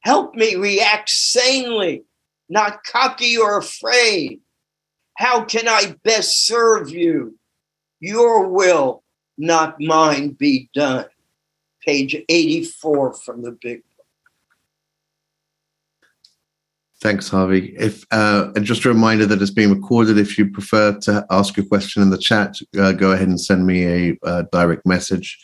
[0.01, 2.03] Help me react sanely,
[2.49, 4.41] not cocky or afraid.
[5.19, 7.37] How can I best serve you?
[7.99, 9.03] Your will,
[9.37, 11.07] not mine, be done.
[11.85, 14.05] Page 84 from the big Book.
[17.01, 17.75] Thanks, Harvey.
[17.77, 20.17] If uh, and just a reminder that it's being recorded.
[20.17, 23.65] If you prefer to ask a question in the chat, uh, go ahead and send
[23.65, 25.37] me a uh, direct message.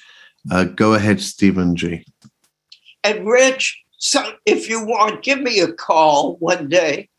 [0.49, 2.05] Uh, go ahead, Stephen G.
[3.03, 7.09] And Rich, so if you want, give me a call one day,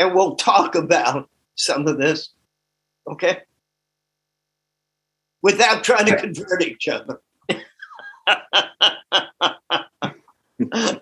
[0.00, 2.30] and we'll talk about some of this.
[3.10, 3.42] Okay,
[5.42, 7.20] without trying to convert each other.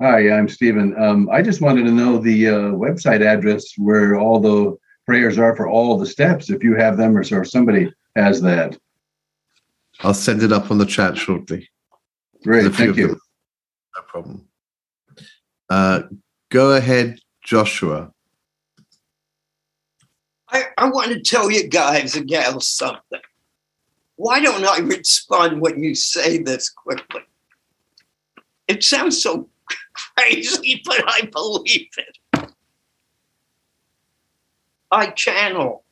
[0.00, 0.98] Hi, I'm Stephen.
[0.98, 5.54] Um, I just wanted to know the uh, website address where all the prayers are
[5.54, 8.78] for all the steps, if you have them or, or somebody has that.
[10.00, 11.68] I'll send it up on the chat shortly.
[12.42, 13.08] Great, thank you.
[13.08, 13.20] Them.
[13.96, 14.48] No problem.
[15.68, 16.02] Uh,
[16.50, 18.12] go ahead, Joshua.
[20.48, 23.20] I, I want to tell you guys and gals something.
[24.16, 27.22] Why don't I respond when you say this quickly?
[28.68, 29.48] It sounds so
[30.16, 32.52] crazy, but I believe it.
[34.90, 35.84] I channel.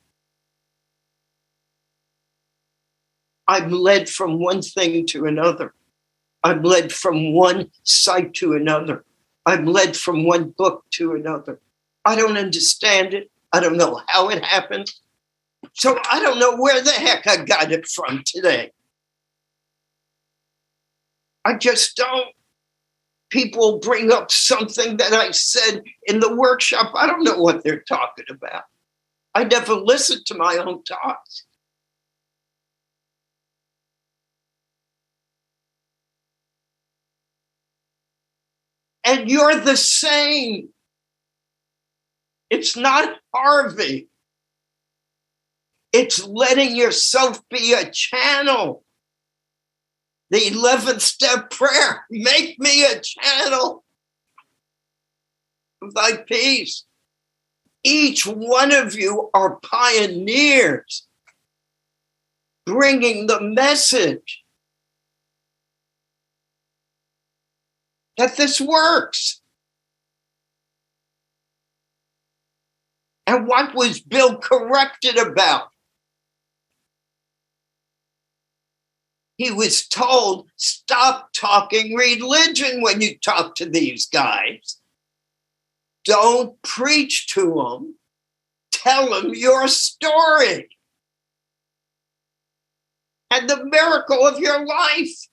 [3.47, 5.73] I'm led from one thing to another.
[6.43, 9.03] I'm led from one site to another.
[9.49, 11.59] I'm led from one book to another.
[12.05, 13.31] I don't understand it.
[13.51, 14.91] I don't know how it happened.
[15.73, 18.71] So I don't know where the heck I got it from today.
[21.43, 22.27] I just don't
[23.29, 26.91] people bring up something that I said in the workshop.
[26.95, 28.63] I don't know what they're talking about.
[29.33, 31.45] I never listened to my own talks.
[39.09, 40.69] And you're the same.
[42.51, 44.07] It's not Harvey.
[45.91, 48.83] It's letting yourself be a channel
[50.29, 53.83] the 11th step prayer make me a channel
[55.81, 56.85] of thy peace.
[57.83, 61.07] Each one of you are pioneers
[62.65, 64.43] bringing the message
[68.19, 69.41] that this works.
[73.25, 75.69] And what was Bill corrected about?
[79.39, 84.81] he was told, stop talking religion when you talk to these guys.
[86.03, 87.95] Don't preach to them.
[88.73, 90.67] Tell them your story
[93.31, 95.29] and the miracle of your life.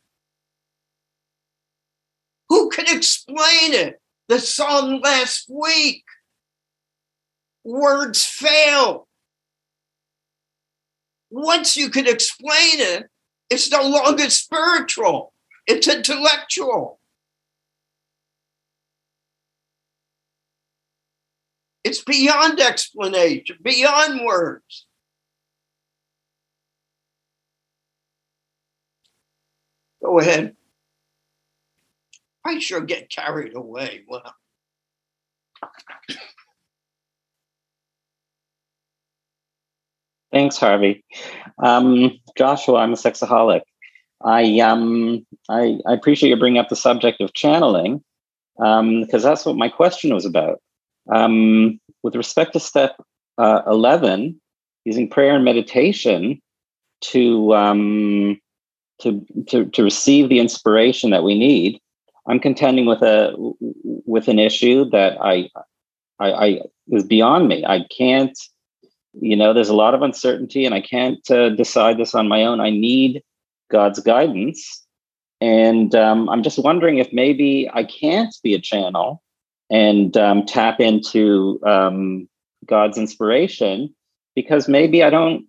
[2.49, 4.01] Who can explain it?
[4.28, 6.05] The song last week.
[7.64, 9.09] Words fail.
[11.30, 13.09] Once you can explain it,
[13.51, 15.32] it's no longer spiritual,
[15.66, 17.01] it's intellectual.
[21.84, 24.86] It's beyond explanation, beyond words.
[30.03, 30.57] Go ahead.
[32.47, 34.05] I sure get carried away.
[34.09, 34.34] Well,
[40.32, 41.05] Thanks, Harvey.
[41.62, 43.62] Um, Joshua, I'm a sexaholic.
[44.24, 48.03] I um I, I appreciate you bringing up the subject of channeling
[48.57, 50.61] because um, that's what my question was about.
[51.12, 52.97] Um, with respect to step
[53.38, 54.40] uh, 11,
[54.84, 56.40] using prayer and meditation
[57.03, 58.40] to, um,
[59.01, 61.80] to, to, to receive the inspiration that we need,
[62.29, 65.49] I'm contending with a with an issue that I,
[66.18, 67.64] I, I is beyond me.
[67.64, 68.37] I can't,
[69.20, 72.45] you know, there's a lot of uncertainty, and I can't uh, decide this on my
[72.45, 72.61] own.
[72.61, 73.22] I need
[73.70, 74.85] God's guidance,
[75.41, 79.22] and um, I'm just wondering if maybe I can't be a channel
[79.70, 82.29] and um, tap into um,
[82.66, 83.95] God's inspiration
[84.35, 85.47] because maybe I don't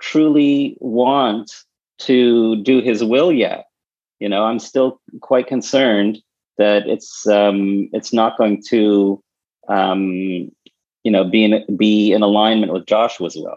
[0.00, 1.52] truly want
[1.98, 3.66] to do His will yet.
[4.18, 6.18] You know, I'm still quite concerned
[6.58, 9.22] that it's um, it's not going to
[9.68, 10.50] um,
[11.04, 13.56] you know be in be in alignment with Joshua's will.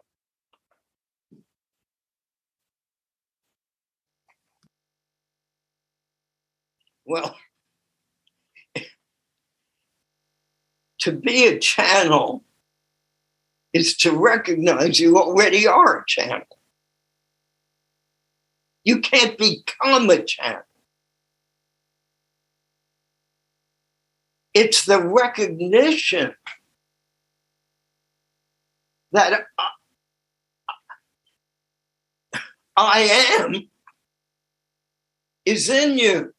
[7.05, 7.36] Well,
[10.99, 12.43] to be a channel
[13.74, 16.59] is to recognize you already are a channel.
[18.84, 20.63] You can't become a champ.
[24.53, 26.34] It's the recognition
[29.11, 29.63] that uh,
[32.75, 33.01] I
[33.41, 33.69] am
[35.45, 36.34] is in you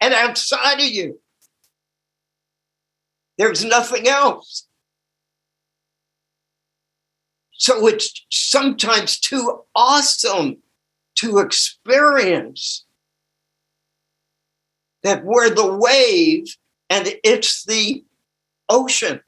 [0.00, 1.20] and outside of you.
[3.38, 4.66] There's nothing else.
[7.52, 10.63] So it's sometimes too awesome
[11.16, 12.84] to experience
[15.02, 16.56] that we're the wave
[16.90, 18.04] and it's the
[18.68, 19.20] ocean.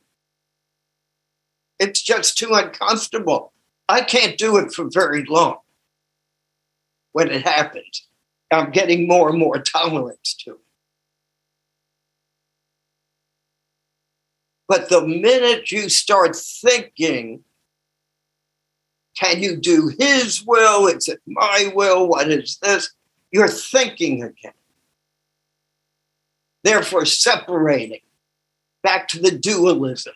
[1.79, 3.53] It's just too uncomfortable.
[3.89, 5.59] I can't do it for very long
[7.13, 8.07] when it happens.
[8.51, 10.59] I'm getting more and more tolerance to it.
[14.69, 17.45] But the minute you start thinking,
[19.19, 20.87] can you do his will?
[20.87, 22.07] Is it my will?
[22.09, 22.93] What is this?
[23.31, 24.53] You're thinking again.
[26.63, 28.01] Therefore, separating
[28.83, 30.15] back to the dualism.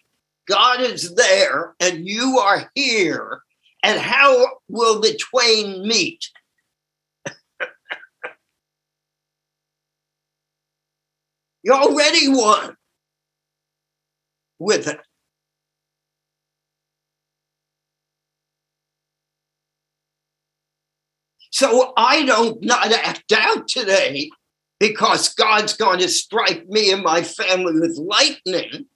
[0.49, 3.43] God is there and you are here.
[3.83, 6.29] And how will the twain meet?
[11.63, 12.77] you already won
[14.59, 15.01] with it.
[21.61, 24.31] So I don't not act out today
[24.79, 28.87] because God's going to strike me and my family with lightning.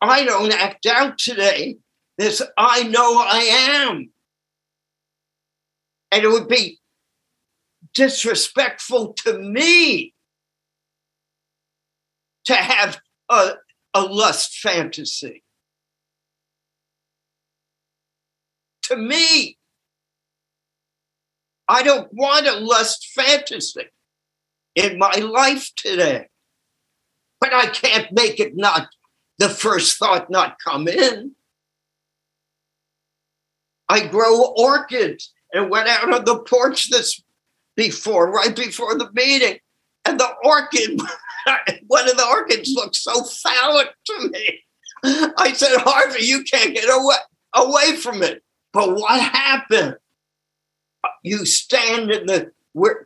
[0.00, 1.76] I don't act out today
[2.16, 3.40] this I know I
[3.84, 4.10] am.
[6.10, 6.80] And it would be
[7.92, 10.14] disrespectful to me
[12.46, 13.50] to have a,
[13.92, 15.44] a lust fantasy.
[18.84, 19.58] To me,
[21.72, 23.86] I don't want a lust fantasy
[24.74, 26.28] in my life today.
[27.40, 28.88] But I can't make it not
[29.38, 31.32] the first thought not come in.
[33.88, 37.22] I grow orchids and went out on the porch this
[37.74, 39.58] before, right before the meeting,
[40.04, 41.00] and the orchid
[41.86, 44.60] one of the orchids looked so phallic to me.
[45.38, 47.16] I said, Harvey, you can't get away,
[47.54, 48.42] away from it.
[48.74, 49.96] But what happened?
[51.22, 52.52] You stand in the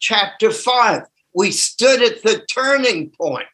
[0.00, 1.02] chapter five.
[1.34, 3.46] We stood at the turning point.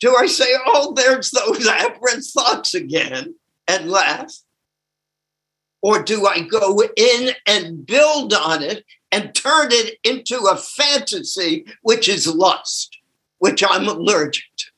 [0.00, 3.34] Do I say, oh, there's those aberrant thoughts again
[3.68, 4.32] and laugh?
[5.82, 11.66] Or do I go in and build on it and turn it into a fantasy,
[11.82, 13.00] which is lust?
[13.40, 14.69] which I'm allergic to.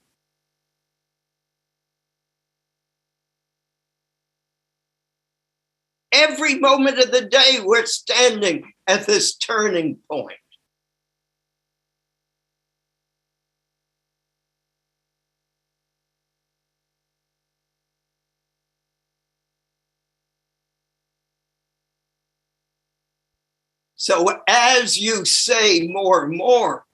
[6.13, 10.37] Every moment of the day, we're standing at this turning point.
[23.95, 26.85] So, as you say more and more,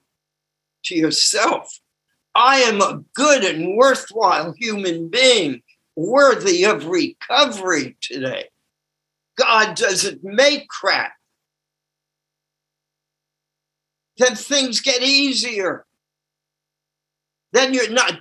[0.85, 1.79] to yourself.
[2.35, 5.61] I am a good and worthwhile human being,
[5.95, 8.45] worthy of recovery today.
[9.39, 11.13] God doesn't make crap.
[14.19, 15.85] then things get easier.
[17.53, 18.19] Then you're not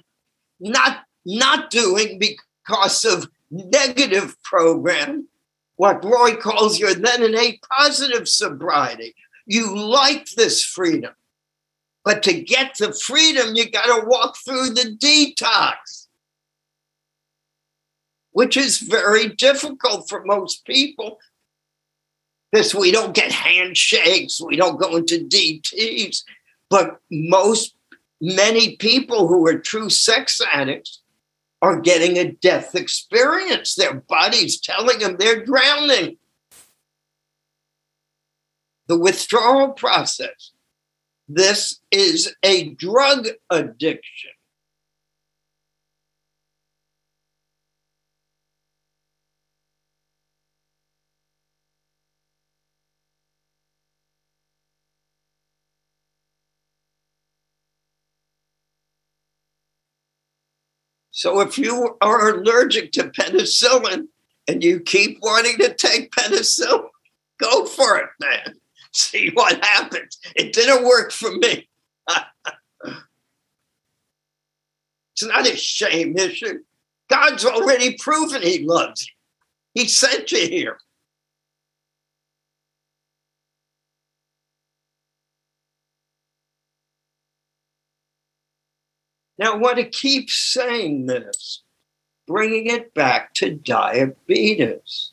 [0.60, 5.28] not not doing because of negative program,
[5.76, 9.14] what Roy calls your then a positive sobriety.
[9.46, 11.12] You like this freedom.
[12.04, 15.97] But to get the freedom, you got to walk through the detox,
[18.38, 21.18] which is very difficult for most people
[22.52, 26.22] because we don't get handshakes, we don't go into DTs.
[26.70, 27.74] But most,
[28.20, 31.02] many people who are true sex addicts
[31.62, 33.74] are getting a death experience.
[33.74, 36.18] Their body's telling them they're drowning.
[38.86, 40.52] The withdrawal process.
[41.26, 44.30] This is a drug addiction.
[61.18, 64.06] So if you are allergic to penicillin
[64.46, 66.86] and you keep wanting to take penicillin,
[67.40, 68.54] go for it, man.
[68.92, 70.16] See what happens.
[70.36, 71.68] It didn't work for me.
[75.12, 76.60] it's not a shame issue.
[77.10, 79.12] God's already proven he loves you.
[79.74, 80.78] He sent you here.
[89.38, 91.62] Now, I want to keep saying this,
[92.26, 95.12] bringing it back to diabetes.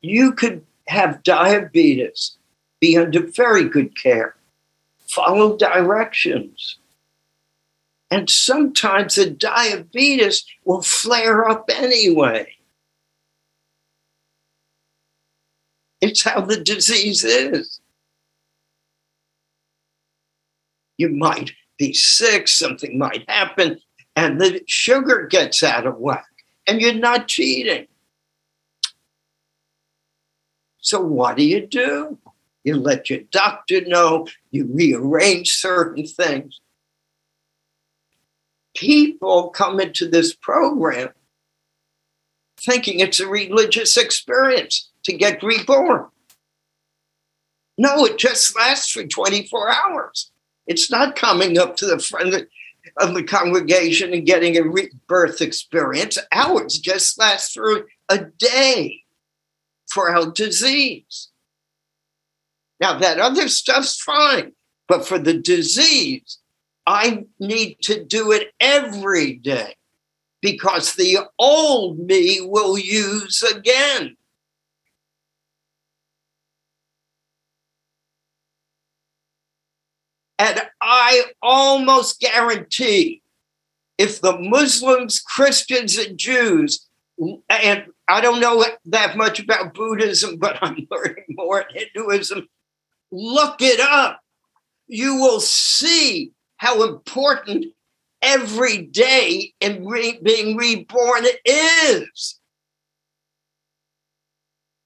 [0.00, 2.36] You could have diabetes,
[2.80, 4.36] be under very good care,
[5.08, 6.78] follow directions.
[8.10, 12.56] And sometimes the diabetes will flare up anyway.
[16.00, 17.80] It's how the disease is.
[21.02, 23.80] You might be sick, something might happen,
[24.14, 26.24] and the sugar gets out of whack,
[26.66, 27.88] and you're not cheating.
[30.78, 32.18] So, what do you do?
[32.62, 36.60] You let your doctor know, you rearrange certain things.
[38.76, 41.10] People come into this program
[42.60, 46.06] thinking it's a religious experience to get reborn.
[47.76, 50.31] No, it just lasts for 24 hours.
[50.66, 52.34] It's not coming up to the front
[52.98, 56.18] of the congregation and getting a rebirth experience.
[56.32, 59.02] Ours just lasts for a day
[59.90, 61.28] for our disease.
[62.80, 64.52] Now, that other stuff's fine,
[64.88, 66.38] but for the disease,
[66.86, 69.76] I need to do it every day
[70.40, 74.16] because the old me will use again.
[80.42, 83.22] And I almost guarantee
[83.96, 86.88] if the Muslims, Christians, and Jews,
[87.48, 92.48] and I don't know that much about Buddhism, but I'm learning more in Hinduism,
[93.12, 94.18] look it up.
[94.88, 97.66] You will see how important
[98.20, 102.40] every day in re- being reborn is.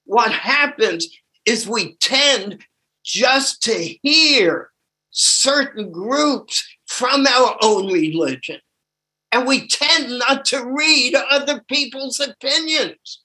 [0.05, 1.07] What happens
[1.47, 2.63] is we tend
[3.03, 3.73] just to
[4.03, 4.69] hear
[5.17, 8.59] certain groups from our own religion.
[9.31, 13.23] And we tend not to read other people's opinions.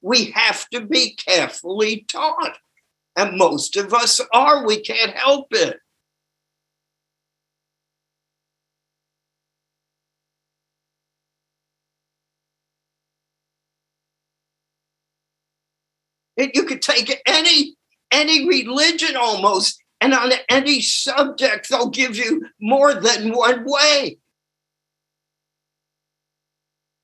[0.00, 2.58] We have to be carefully taught.
[3.16, 4.64] And most of us are.
[4.64, 5.48] We can't help
[16.36, 16.54] it.
[16.54, 17.76] you could take any
[18.12, 24.18] any religion almost, and on any subject, they'll give you more than one way.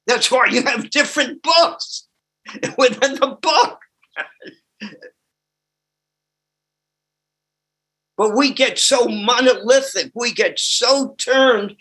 [0.07, 2.07] That's why you have different books
[2.79, 3.81] within the book.
[8.17, 11.77] but we get so monolithic, we get so turned,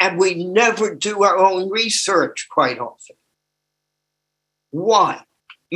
[0.00, 3.16] and we never do our own research quite often.
[4.70, 5.22] Why?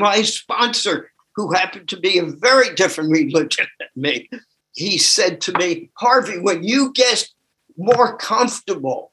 [0.00, 4.28] My sponsor, who happened to be a very different religion than me,
[4.72, 7.28] he said to me, Harvey, when you get
[7.76, 9.12] more comfortable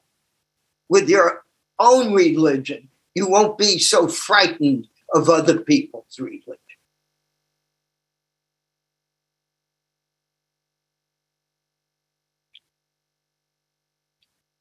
[0.88, 1.44] with your
[1.78, 6.56] own religion, you won't be so frightened of other people's religion.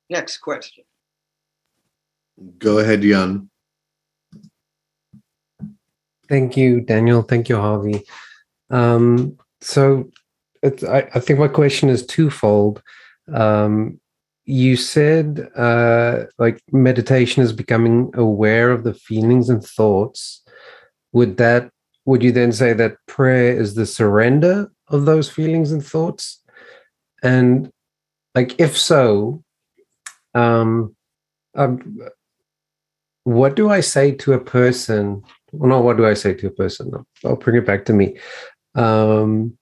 [0.09, 0.83] Next question.
[2.59, 3.49] Go ahead, Jan.
[6.29, 7.21] Thank you, Daniel.
[7.21, 8.03] Thank you, Harvey.
[8.69, 10.09] Um, so,
[10.63, 12.81] I, I, think my question is twofold.
[13.33, 13.99] Um,
[14.45, 20.43] you said uh, like meditation is becoming aware of the feelings and thoughts.
[21.13, 21.69] Would that
[22.07, 26.41] would you then say that prayer is the surrender of those feelings and thoughts?
[27.21, 27.69] And
[28.33, 29.43] like, if so,
[30.33, 30.95] um,
[31.53, 31.99] um,
[33.25, 35.21] what do I say to a person?
[35.53, 36.91] Not what do I say to a person?
[37.23, 38.17] I'll bring it back to me.
[38.75, 39.57] Um,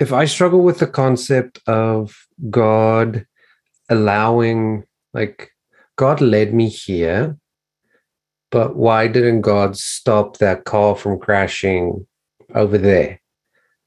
[0.00, 2.14] if I struggle with the concept of
[2.50, 3.26] God
[3.88, 4.84] allowing,
[5.14, 5.50] like,
[5.96, 7.36] God led me here,
[8.50, 12.06] but why didn't God stop that car from crashing
[12.54, 13.20] over there?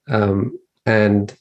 [0.09, 1.33] Um, and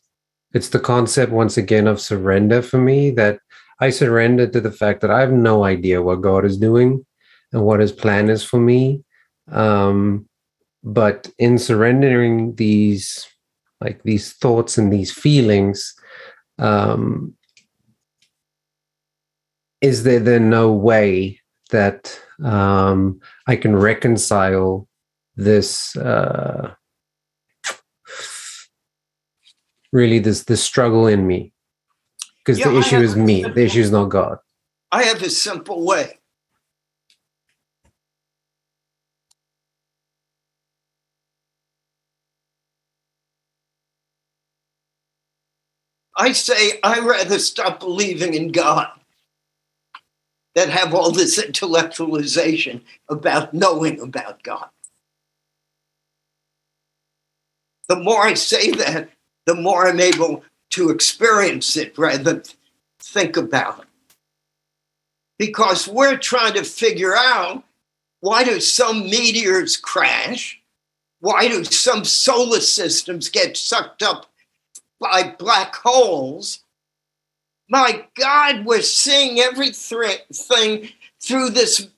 [0.52, 3.40] it's the concept once again of surrender for me that
[3.80, 7.04] I surrender to the fact that I have no idea what God is doing
[7.52, 9.02] and what his plan is for me.
[9.50, 10.28] Um,
[10.82, 13.26] but in surrendering these,
[13.80, 15.94] like these thoughts and these feelings,
[16.58, 17.34] um,
[19.80, 24.88] is there then no way that um, I can reconcile
[25.36, 25.94] this?
[25.96, 26.74] Uh,
[29.92, 31.52] really, this this struggle in me,
[32.38, 33.42] because yeah, the issue is me.
[33.42, 34.38] Simple, the issue is not God.
[34.90, 36.18] I have a simple way.
[46.18, 48.90] I say I rather stop believing in God
[50.56, 54.68] than have all this intellectualization about knowing about God.
[57.88, 59.10] The more I say that,
[59.46, 62.42] the more I'm able to experience it rather than
[63.00, 63.86] think about it.
[65.38, 67.62] Because we're trying to figure out
[68.20, 70.60] why do some meteors crash?
[71.20, 74.26] Why do some solar systems get sucked up
[75.00, 76.60] by black holes.
[77.68, 80.88] My God, we're seeing everything
[81.20, 81.88] through this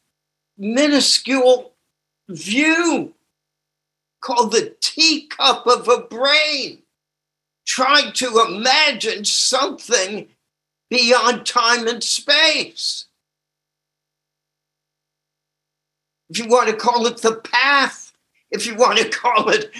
[0.59, 1.72] minuscule
[2.28, 3.14] view
[4.20, 6.82] called the teacup of a brain,
[7.66, 10.28] trying to imagine something
[10.90, 13.06] beyond time and space.
[16.28, 18.10] If you want to call it the path
[18.51, 19.70] if you want to call it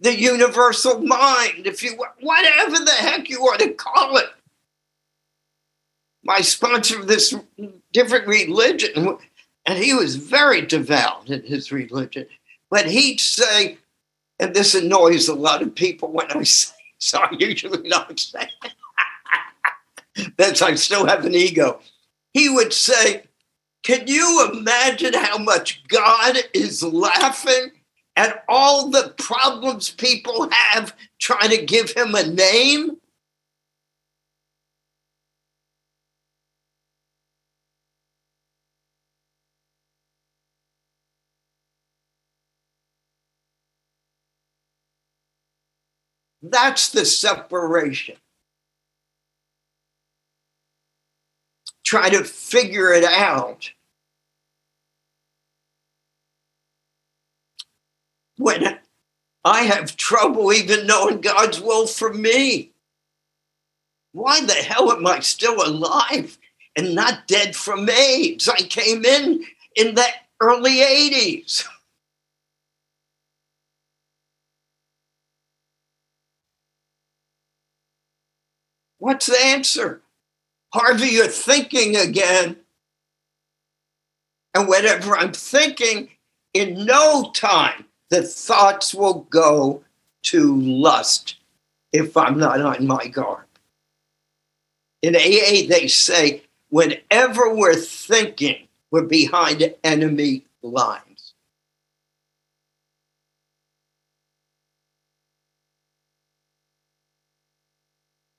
[0.00, 4.26] the universal mind, if you whatever the heck you want to call it.
[6.24, 7.34] My sponsor of this
[7.92, 9.18] different religion,
[9.64, 12.26] and he was very devout in his religion,
[12.70, 13.78] but he'd say,
[14.40, 18.48] and this annoys a lot of people when I say, so I usually don't say.
[20.36, 21.80] That's I still have an ego.
[22.32, 23.24] He would say,
[23.82, 27.72] Can you imagine how much God is laughing
[28.16, 32.96] at all the problems people have trying to give him a name?
[46.42, 48.16] That's the separation.
[51.84, 53.70] Try to figure it out
[58.38, 58.78] when
[59.44, 62.72] I have trouble even knowing God's will for me.
[64.12, 66.38] Why the hell am I still alive
[66.74, 68.48] and not dead from AIDS?
[68.48, 69.44] I came in
[69.76, 70.06] in the
[70.40, 71.64] early 80s.
[78.98, 80.00] What's the answer?
[80.72, 82.56] Harvey, you're thinking again.
[84.54, 86.08] And whatever I'm thinking,
[86.54, 89.82] in no time the thoughts will go
[90.22, 91.36] to lust
[91.92, 93.44] if I'm not on my guard.
[95.02, 101.34] In AA, they say, whenever we're thinking, we're behind enemy lines.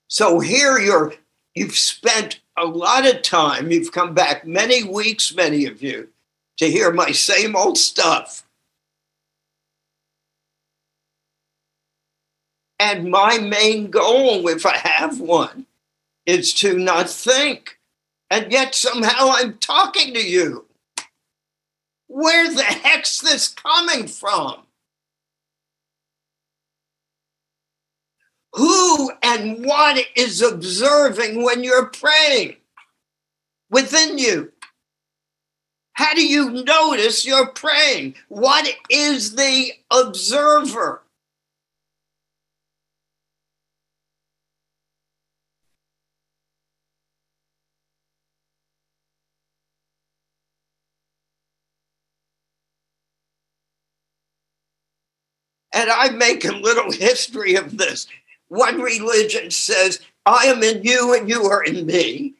[0.07, 1.13] So here you're
[1.53, 6.09] you've spent a lot of time, you've come back many weeks, many of you,
[6.57, 8.46] to hear my same old stuff.
[12.79, 15.65] And my main goal, if I have one,
[16.25, 17.79] is to not think.
[18.29, 20.65] And yet somehow I'm talking to you.
[22.07, 24.61] Where the heck's this coming from?
[28.53, 32.55] Who and what is observing when you're praying
[33.69, 34.51] within you?
[35.93, 38.15] How do you notice you're praying?
[38.29, 41.01] What is the observer?
[55.77, 58.07] And I make a little history of this.
[58.47, 62.33] One religion says, I am in you and you are in me.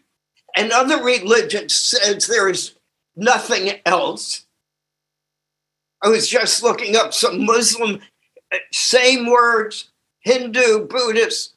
[0.56, 2.74] Another religion says there is
[3.16, 4.48] nothing else.
[6.02, 8.02] I was just looking up some Muslim,
[8.52, 9.92] uh, same words,
[10.22, 11.54] Hindu, Buddhist.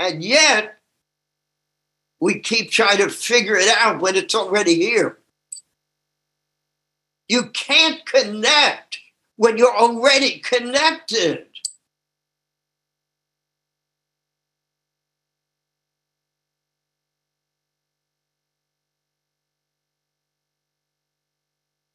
[0.00, 0.80] And yet,
[2.18, 5.18] we keep trying to figure it out when it's already here.
[7.28, 8.98] You can't connect
[9.36, 11.46] when you're already connected.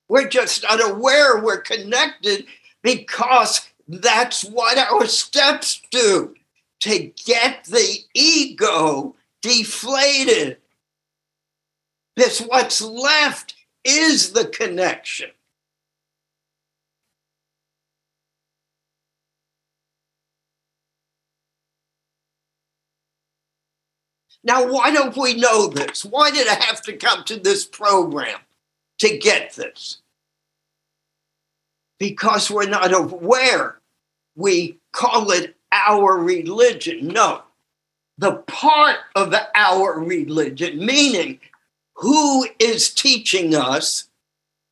[0.08, 2.46] We're just unaware we're connected
[2.84, 6.36] because that's what our steps do
[6.82, 10.58] to get the ego deflated.
[12.16, 15.30] This what's left is the connection.
[24.44, 26.04] Now, why don't we know this?
[26.04, 28.40] Why did I have to come to this program
[29.00, 30.02] to get this?
[31.98, 33.80] Because we're not aware.
[34.36, 37.08] We call it our religion.
[37.08, 37.44] No,
[38.18, 41.40] the part of our religion, meaning
[42.04, 44.10] who is teaching us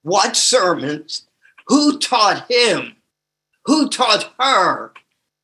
[0.04, 1.26] what sermons,
[1.68, 2.98] who taught him,
[3.64, 4.92] who taught her,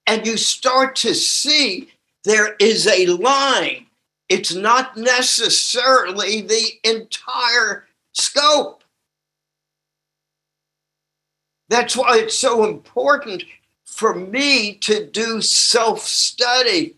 [0.06, 1.90] and you start to see
[2.26, 3.86] there is a line.
[4.28, 8.84] It's not necessarily the entire scope.
[11.70, 13.46] That's why it's so important
[13.86, 16.97] for me to do self study.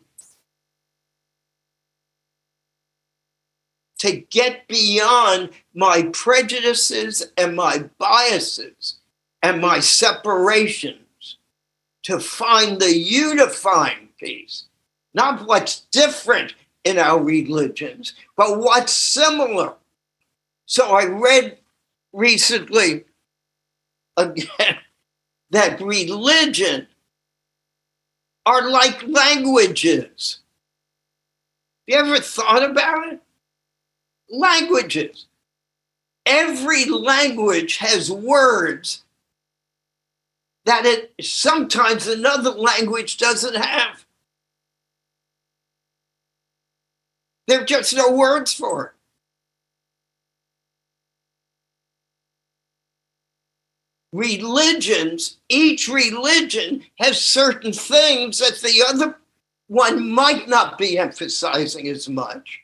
[3.99, 8.95] To get beyond my prejudices and my biases
[9.43, 11.38] and my separations
[12.03, 14.65] to find the unifying piece,
[15.13, 19.73] not what's different in our religions, but what's similar.
[20.65, 21.57] So I read
[22.13, 23.05] recently
[24.17, 24.77] again
[25.51, 26.88] that religion
[28.45, 30.39] are like languages.
[31.85, 33.21] You ever thought about it?
[34.30, 35.26] Languages.
[36.26, 39.03] Every language has words
[40.65, 44.06] that it sometimes another language doesn't have.
[47.47, 48.91] There are just no words for it.
[54.11, 59.15] Religions, each religion has certain things that the other
[59.68, 62.61] one might not be emphasizing as much.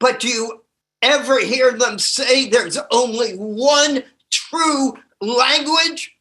[0.00, 0.64] But do you
[1.02, 6.16] ever hear them say there's only one true language?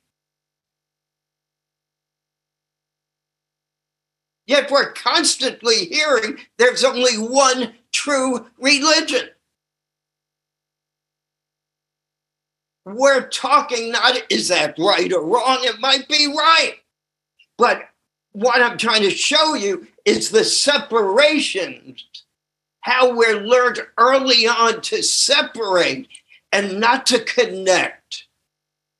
[4.46, 9.30] Yet we're constantly hearing there's only one true religion.
[12.86, 16.78] We're talking not is that right or wrong, it might be right.
[17.58, 17.90] But
[18.32, 22.06] what I'm trying to show you is the separations
[22.90, 26.08] how we're learned early on to separate
[26.52, 28.26] and not to connect.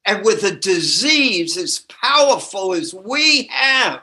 [0.06, 4.02] And with a disease as powerful as we have,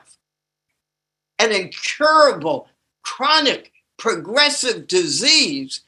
[1.39, 2.67] an incurable,
[3.01, 5.81] chronic, progressive disease,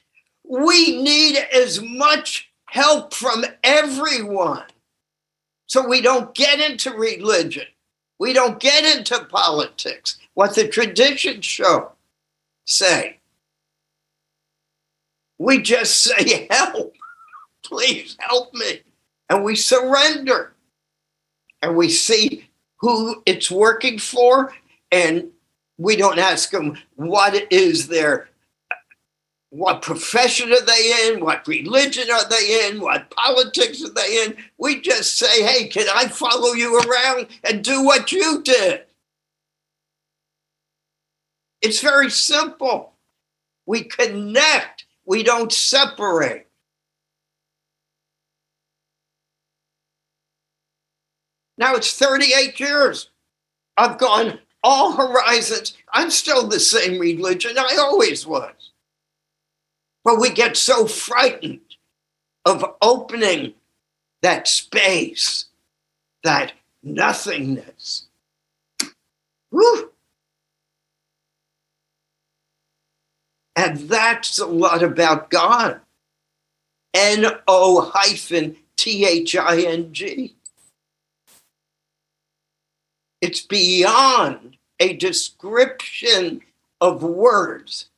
[0.48, 4.64] we need as much help from everyone.
[5.68, 7.68] So we don't get into religion.
[8.18, 10.18] We don't get into politics.
[10.36, 11.92] What the traditions show
[12.66, 13.19] say.
[15.40, 16.96] We just say, Help,
[17.66, 18.82] please help me.
[19.30, 20.54] And we surrender.
[21.62, 22.48] And we see
[22.78, 24.54] who it's working for.
[24.92, 25.32] And
[25.78, 28.30] we don't ask them what is their
[29.52, 31.22] what profession are they in?
[31.22, 32.82] What religion are they in?
[32.82, 34.38] What politics are they in?
[34.60, 38.84] We just say, hey, can I follow you around and do what you did?
[41.62, 42.94] It's very simple.
[43.66, 44.79] We connect
[45.10, 46.46] we don't separate.
[51.58, 53.10] Now it's 38 years.
[53.76, 55.76] I've gone all horizons.
[55.92, 58.54] I'm still the same religion I always was.
[60.06, 61.62] But we get so frightened
[62.46, 63.56] of opening
[64.22, 65.46] that space,
[66.24, 66.54] that
[66.84, 68.06] nothingness.
[73.56, 75.82] And that's a lot about God.
[76.94, 80.36] N O hyphen T H I N G.
[83.22, 86.42] It's beyond a description
[86.82, 87.90] of words.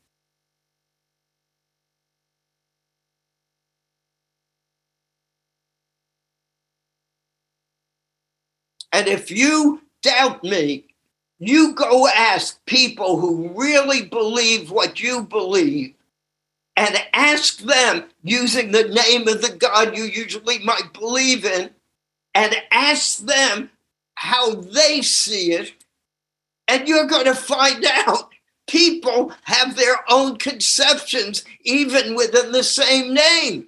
[8.91, 10.85] And if you doubt me,
[11.41, 15.95] you go ask people who really believe what you believe
[16.77, 21.71] and ask them using the name of the God you usually might believe in
[22.35, 23.71] and ask them
[24.13, 25.73] how they see it.
[26.67, 28.29] And you're going to find out
[28.67, 33.67] people have their own conceptions, even within the same name.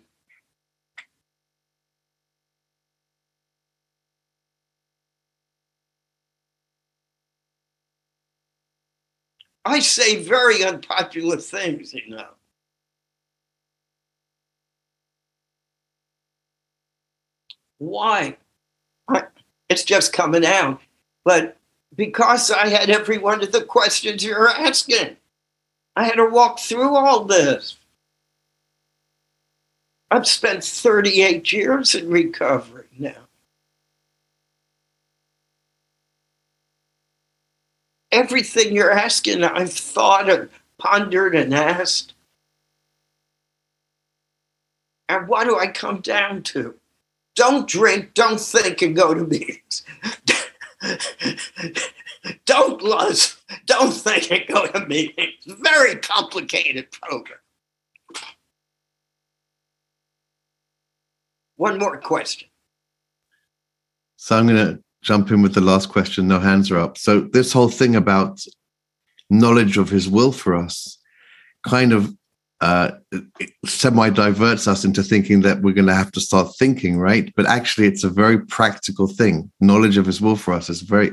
[9.65, 12.27] I say very unpopular things, you know.
[17.77, 18.37] Why?
[19.69, 20.81] It's just coming out.
[21.23, 21.57] But
[21.95, 25.17] because I had every one of the questions you're asking,
[25.95, 27.77] I had to walk through all this.
[30.11, 33.27] I've spent 38 years in recovery now.
[38.13, 42.13] Everything you're asking, I've thought and pondered and asked.
[45.09, 46.75] And what do I come down to?
[47.35, 49.83] Don't drink, don't think, and go to meetings.
[52.45, 55.33] don't lust, don't think, and go to meetings.
[55.47, 57.39] Very complicated program.
[61.55, 62.49] One more question.
[64.17, 66.27] So I'm going to jump in with the last question.
[66.27, 66.97] No hands are up.
[66.97, 68.39] So this whole thing about
[69.29, 70.97] knowledge of his will for us
[71.63, 72.13] kind of
[72.63, 72.91] uh,
[73.65, 77.33] semi diverts us into thinking that we're going to have to start thinking, right?
[77.35, 79.51] But actually, it's a very practical thing.
[79.59, 81.11] Knowledge of His will for us is very,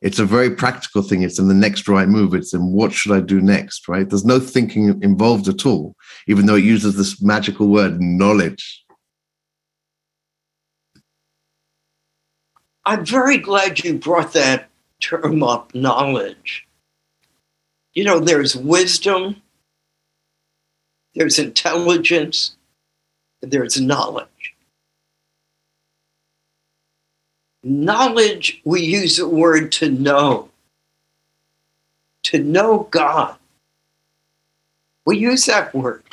[0.00, 1.20] it's a very practical thing.
[1.20, 2.32] It's in the next right move.
[2.32, 4.08] It's in what should I do next, right?
[4.08, 5.94] There's no thinking involved at all,
[6.26, 8.82] even though it uses this magical word, knowledge.
[12.84, 14.68] I'm very glad you brought that
[15.00, 16.66] term up, knowledge.
[17.94, 19.42] You know, there's wisdom
[21.14, 22.56] there's intelligence,
[23.42, 24.54] there's knowledge.
[27.62, 30.48] Knowledge, we use the word to know.
[32.24, 33.36] To know God.
[35.04, 36.04] We use that word.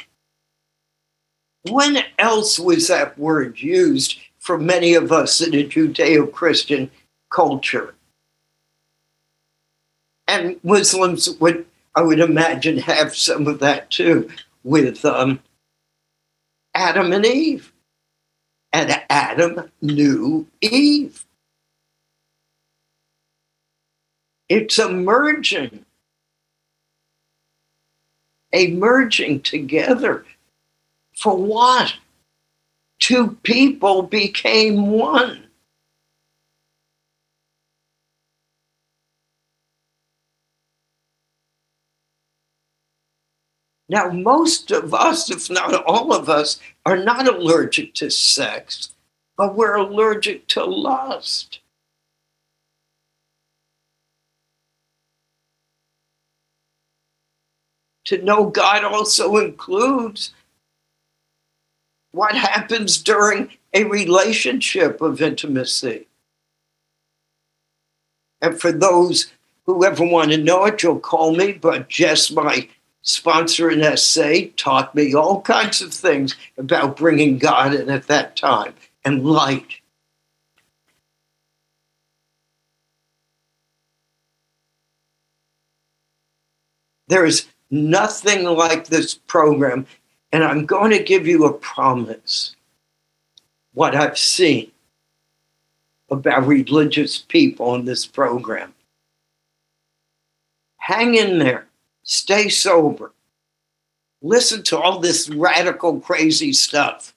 [1.69, 6.89] When else was that word used for many of us in a Judeo Christian
[7.29, 7.93] culture?
[10.25, 11.65] And Muslims would,
[11.95, 14.29] I would imagine, have some of that too
[14.63, 15.41] with um,
[16.73, 17.73] Adam and Eve.
[18.71, 21.25] And Adam knew Eve.
[24.47, 25.83] It's a merging,
[28.53, 30.25] a merging together.
[31.17, 31.95] For what?
[32.99, 35.47] Two people became one.
[43.89, 48.91] Now, most of us, if not all of us, are not allergic to sex,
[49.37, 51.59] but we're allergic to lust.
[58.05, 60.33] To know God also includes
[62.11, 66.07] what happens during a relationship of intimacy.
[68.41, 69.31] And for those
[69.65, 72.69] who ever want to know it, you'll call me, but just my
[73.01, 78.35] sponsor an SA, taught me all kinds of things about bringing God in at that
[78.35, 78.73] time
[79.05, 79.75] and light.
[87.07, 89.87] There is nothing like this program,
[90.31, 92.55] and I'm going to give you a promise.
[93.73, 94.71] What I've seen
[96.09, 98.73] about religious people in this program.
[100.77, 101.67] Hang in there
[102.07, 103.11] stay sober,
[104.21, 107.13] listen to all this radical, crazy stuff.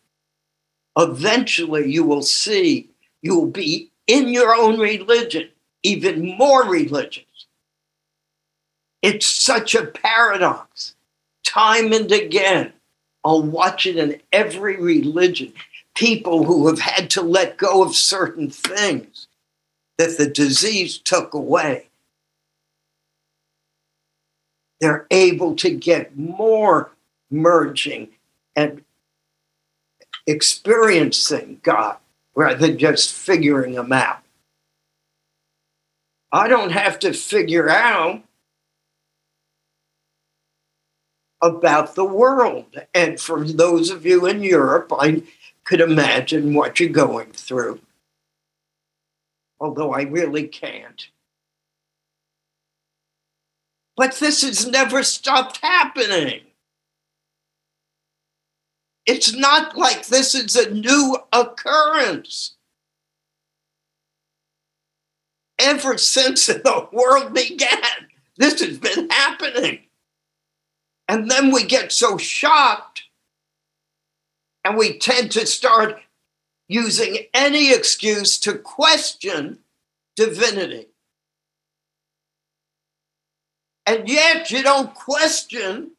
[0.98, 2.90] Eventually, you will see
[3.22, 5.48] you will be in your own religion,
[5.82, 7.46] even more religious,
[9.02, 10.94] It's such a paradox.
[11.44, 12.72] Time and again,
[13.24, 15.52] I'll watch it in every religion.
[15.94, 19.28] People who have had to let go of certain things
[19.98, 21.88] that the disease took away.
[24.80, 26.90] They're able to get more
[27.30, 28.08] merging
[28.56, 28.82] and
[30.26, 31.96] experiencing God
[32.34, 34.22] rather than just figuring them out.
[36.32, 38.22] I don't have to figure out
[41.42, 42.80] about the world.
[42.94, 45.22] And for those of you in Europe, I
[45.64, 47.80] could imagine what you're going through,
[49.60, 51.08] although I really can't.
[53.96, 56.40] But this has never stopped happening.
[59.06, 62.56] It's not like this is a new occurrence.
[65.58, 69.80] Ever since the world began, this has been happening.
[71.10, 73.02] And then we get so shocked
[74.64, 76.00] and we tend to start
[76.68, 79.58] using any excuse to question
[80.14, 80.86] divinity.
[83.86, 85.96] And yet you don't question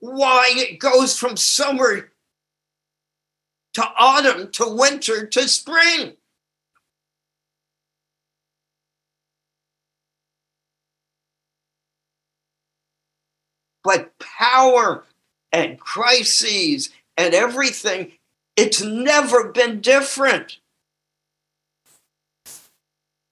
[0.00, 2.10] why it goes from summer
[3.72, 6.12] to autumn to winter to spring.
[13.84, 15.04] But power
[15.52, 18.12] and crises and everything,
[18.56, 20.58] it's never been different.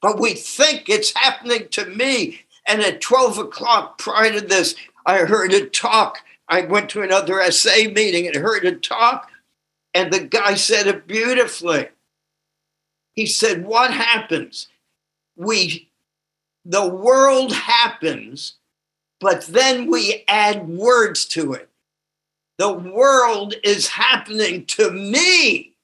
[0.02, 2.42] But we think it's happening to me.
[2.66, 4.74] And at 12 o'clock prior to this,
[5.06, 6.18] I heard a talk.
[6.48, 9.30] I went to another SA meeting and heard a talk,
[9.94, 11.88] and the guy said it beautifully.
[13.14, 14.68] He said, What happens?
[15.36, 15.90] We,
[16.64, 18.54] the world happens
[19.20, 21.68] but then we add words to it.
[22.58, 25.74] The world is happening to me.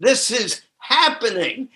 [0.00, 1.68] This is happening,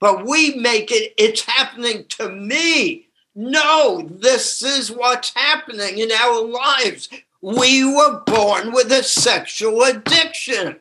[0.00, 3.06] but we make it, it's happening to me.
[3.34, 7.08] No, this is what's happening in our lives.
[7.40, 10.80] We were born with a sexual addiction.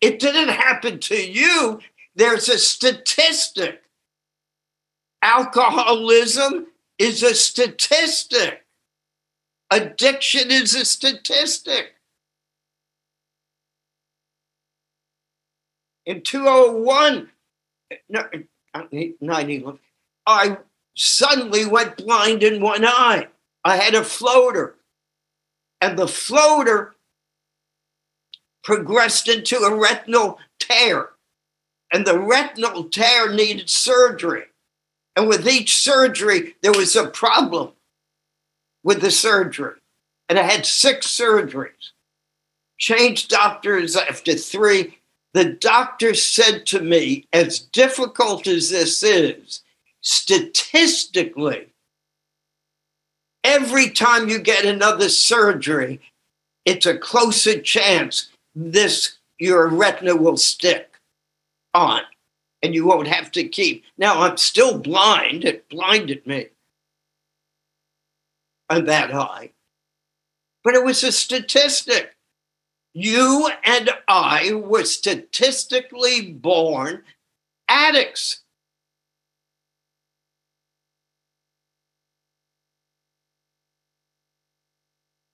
[0.00, 1.80] It didn't happen to you.
[2.14, 3.81] There's a statistic
[5.22, 6.66] Alcoholism
[6.98, 8.66] is a statistic.
[9.70, 11.94] Addiction is a statistic.
[16.04, 17.30] In 201,
[18.08, 18.28] no,
[18.74, 18.82] uh,
[19.20, 19.64] 90,
[20.26, 20.58] I
[20.96, 23.28] suddenly went blind in one eye.
[23.64, 24.74] I had a floater,
[25.80, 26.96] and the floater
[28.64, 31.10] progressed into a retinal tear,
[31.92, 34.46] and the retinal tear needed surgery.
[35.16, 37.72] And with each surgery, there was a problem
[38.82, 39.78] with the surgery.
[40.28, 41.92] And I had six surgeries.
[42.78, 44.98] Changed doctors after three.
[45.34, 49.62] The doctor said to me, as difficult as this is,
[50.00, 51.68] statistically,
[53.44, 56.00] every time you get another surgery,
[56.64, 61.00] it's a closer chance this your retina will stick
[61.74, 62.02] on
[62.62, 63.84] and you won't have to keep.
[63.98, 65.44] Now I'm still blind.
[65.44, 66.46] It blinded me.
[68.68, 69.52] I'm that high.
[70.64, 72.16] But it was a statistic.
[72.94, 77.02] You and I were statistically born
[77.68, 78.40] addicts.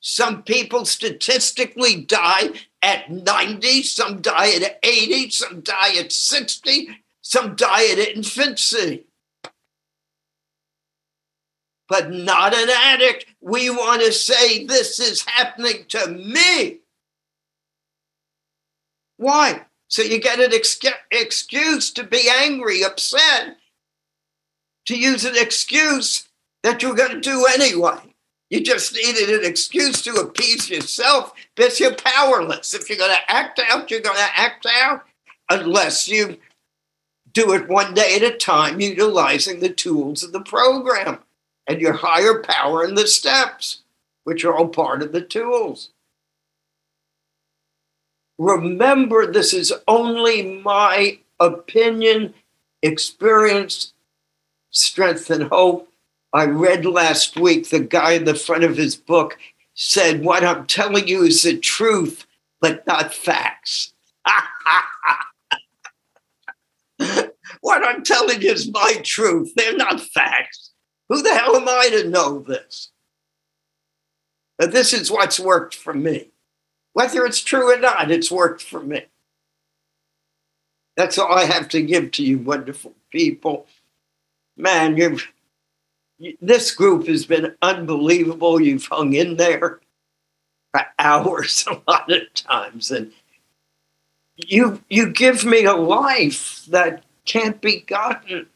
[0.00, 2.50] Some people statistically die
[2.80, 6.88] at 90, some die at 80, some die at 60,
[7.28, 9.04] some die at infancy.
[11.86, 13.26] But not an addict.
[13.42, 16.78] We want to say this is happening to me.
[19.18, 19.66] Why?
[19.88, 20.80] So you get an ex-
[21.10, 23.58] excuse to be angry, upset,
[24.86, 26.26] to use an excuse
[26.62, 27.98] that you're going to do anyway.
[28.48, 32.72] You just needed an excuse to appease yourself, but you're powerless.
[32.72, 35.02] If you're going to act out, you're going to act out
[35.50, 36.38] unless you
[37.32, 41.18] do it one day at a time, utilizing the tools of the program
[41.66, 43.82] and your higher power and the steps,
[44.24, 45.90] which are all part of the tools.
[48.38, 52.34] Remember, this is only my opinion,
[52.82, 53.92] experience,
[54.70, 55.92] strength, and hope.
[56.32, 59.38] I read last week the guy in the front of his book
[59.74, 62.26] said, What I'm telling you is the truth,
[62.60, 63.92] but not facts.
[67.60, 69.52] what I'm telling is my truth.
[69.54, 70.72] They're not facts.
[71.08, 72.90] Who the hell am I to know this?
[74.58, 76.30] But this is what's worked for me.
[76.92, 79.06] Whether it's true or not, it's worked for me.
[80.96, 83.66] That's all I have to give to you, wonderful people.
[84.56, 85.28] Man, you've
[86.40, 88.60] this group has been unbelievable.
[88.60, 89.80] You've hung in there
[90.72, 93.12] for hours a lot of times, and
[94.36, 98.46] you you give me a life that can't be gotten.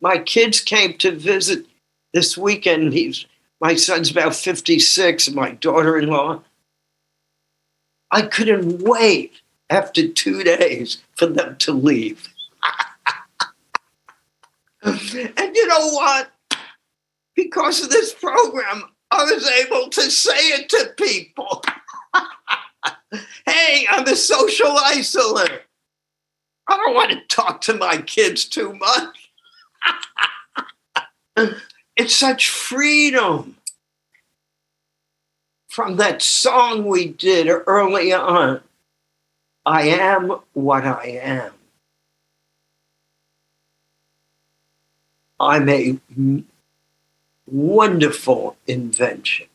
[0.00, 1.66] My kids came to visit
[2.12, 2.92] this weekend.
[2.92, 3.26] He's
[3.60, 6.42] my son's about 56, my daughter-in-law.
[8.10, 9.40] I couldn't wait
[9.70, 12.28] after two days for them to leave.
[14.82, 16.30] and you know what?
[17.34, 21.62] Because of this program, I was able to say it to people.
[23.46, 25.60] hey, I'm a social isolator.
[26.66, 29.30] I don't want to talk to my kids too much.
[31.96, 33.56] it's such freedom
[35.68, 38.60] from that song we did early on.
[39.66, 41.52] I am what I am.
[45.40, 45.98] I'm a
[47.46, 49.46] wonderful invention.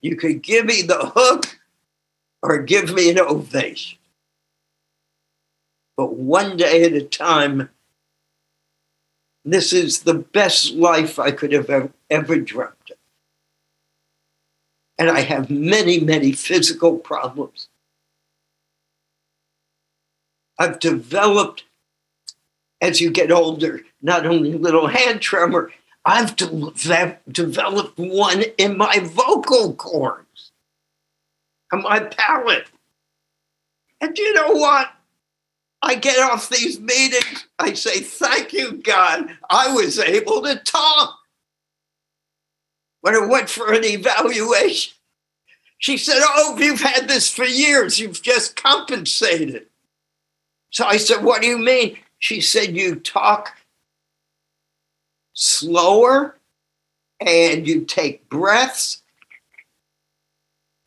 [0.00, 1.58] You could give me the hook
[2.42, 3.98] or give me an ovation.
[5.96, 7.70] But one day at a time,
[9.44, 12.96] this is the best life I could have ever, ever dreamt of.
[14.98, 17.68] And I have many, many physical problems.
[20.58, 21.64] I've developed,
[22.80, 25.72] as you get older, not only little hand tremor,
[26.04, 30.27] I've de- developed one in my vocal cords
[31.72, 32.66] and my palate.
[34.00, 34.90] And you know what?
[35.82, 41.18] I get off these meetings, I say, Thank you, God, I was able to talk.
[43.00, 44.94] When I went for an evaluation,
[45.78, 49.66] she said, Oh, you've had this for years, you've just compensated.
[50.70, 51.98] So I said, What do you mean?
[52.18, 53.56] She said, You talk
[55.34, 56.36] slower
[57.20, 59.02] and you take breaths.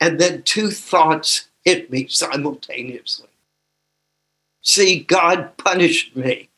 [0.02, 3.28] And then two thoughts hit me simultaneously.
[4.60, 6.48] See, God punished me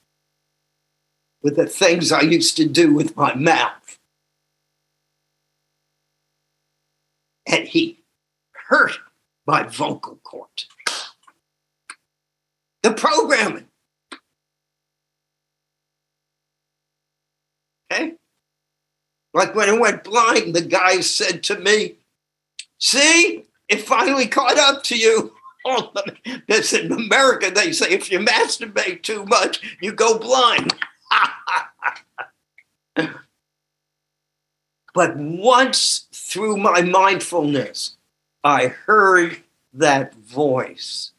[1.43, 3.99] with the things I used to do with my mouth.
[7.45, 7.99] And He
[8.69, 8.99] hurt
[9.47, 10.67] my vocal cords.
[12.83, 13.67] The programming.
[17.93, 18.15] Okay?
[19.35, 21.97] Like when I went blind, the guy said to me,
[22.85, 25.33] See, it finally caught up to you.
[26.47, 30.75] This in America, they say if you masturbate too much, you go blind.
[34.95, 37.97] but once through my mindfulness,
[38.45, 39.39] I heard
[39.73, 41.13] that voice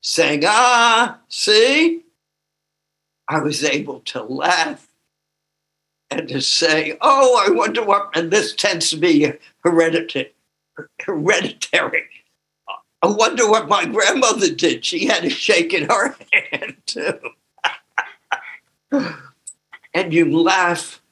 [0.00, 2.04] saying, Ah, see?
[3.26, 4.93] I was able to laugh
[6.10, 9.32] and to say, Oh, I wonder what, and this tends to be
[9.62, 10.32] hereditary.
[11.00, 12.04] Hereditary.
[13.02, 14.84] I wonder what my grandmother did.
[14.84, 17.18] She had a shake in her hand too.
[19.92, 21.02] and you laugh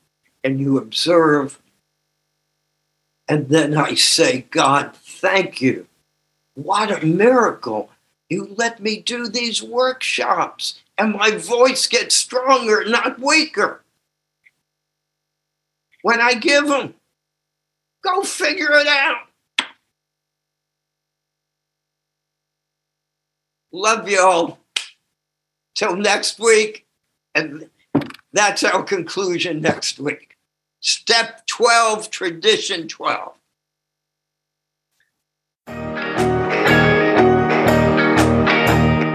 [0.42, 1.60] and you observe.
[3.28, 5.86] And then I say, God, thank you.
[6.54, 7.90] What a miracle.
[8.28, 13.81] You let me do these workshops, and my voice gets stronger, not weaker.
[16.02, 16.94] When I give them,
[18.04, 19.28] go figure it out.
[23.72, 24.58] Love you all.
[25.74, 26.84] Till next week.
[27.34, 27.70] And
[28.32, 30.36] that's our conclusion next week.
[30.80, 33.32] Step 12, Tradition 12.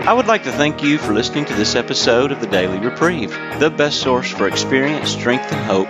[0.07, 3.31] I would like to thank you for listening to this episode of the Daily Reprieve,
[3.59, 5.89] the best source for experience, strength, and hope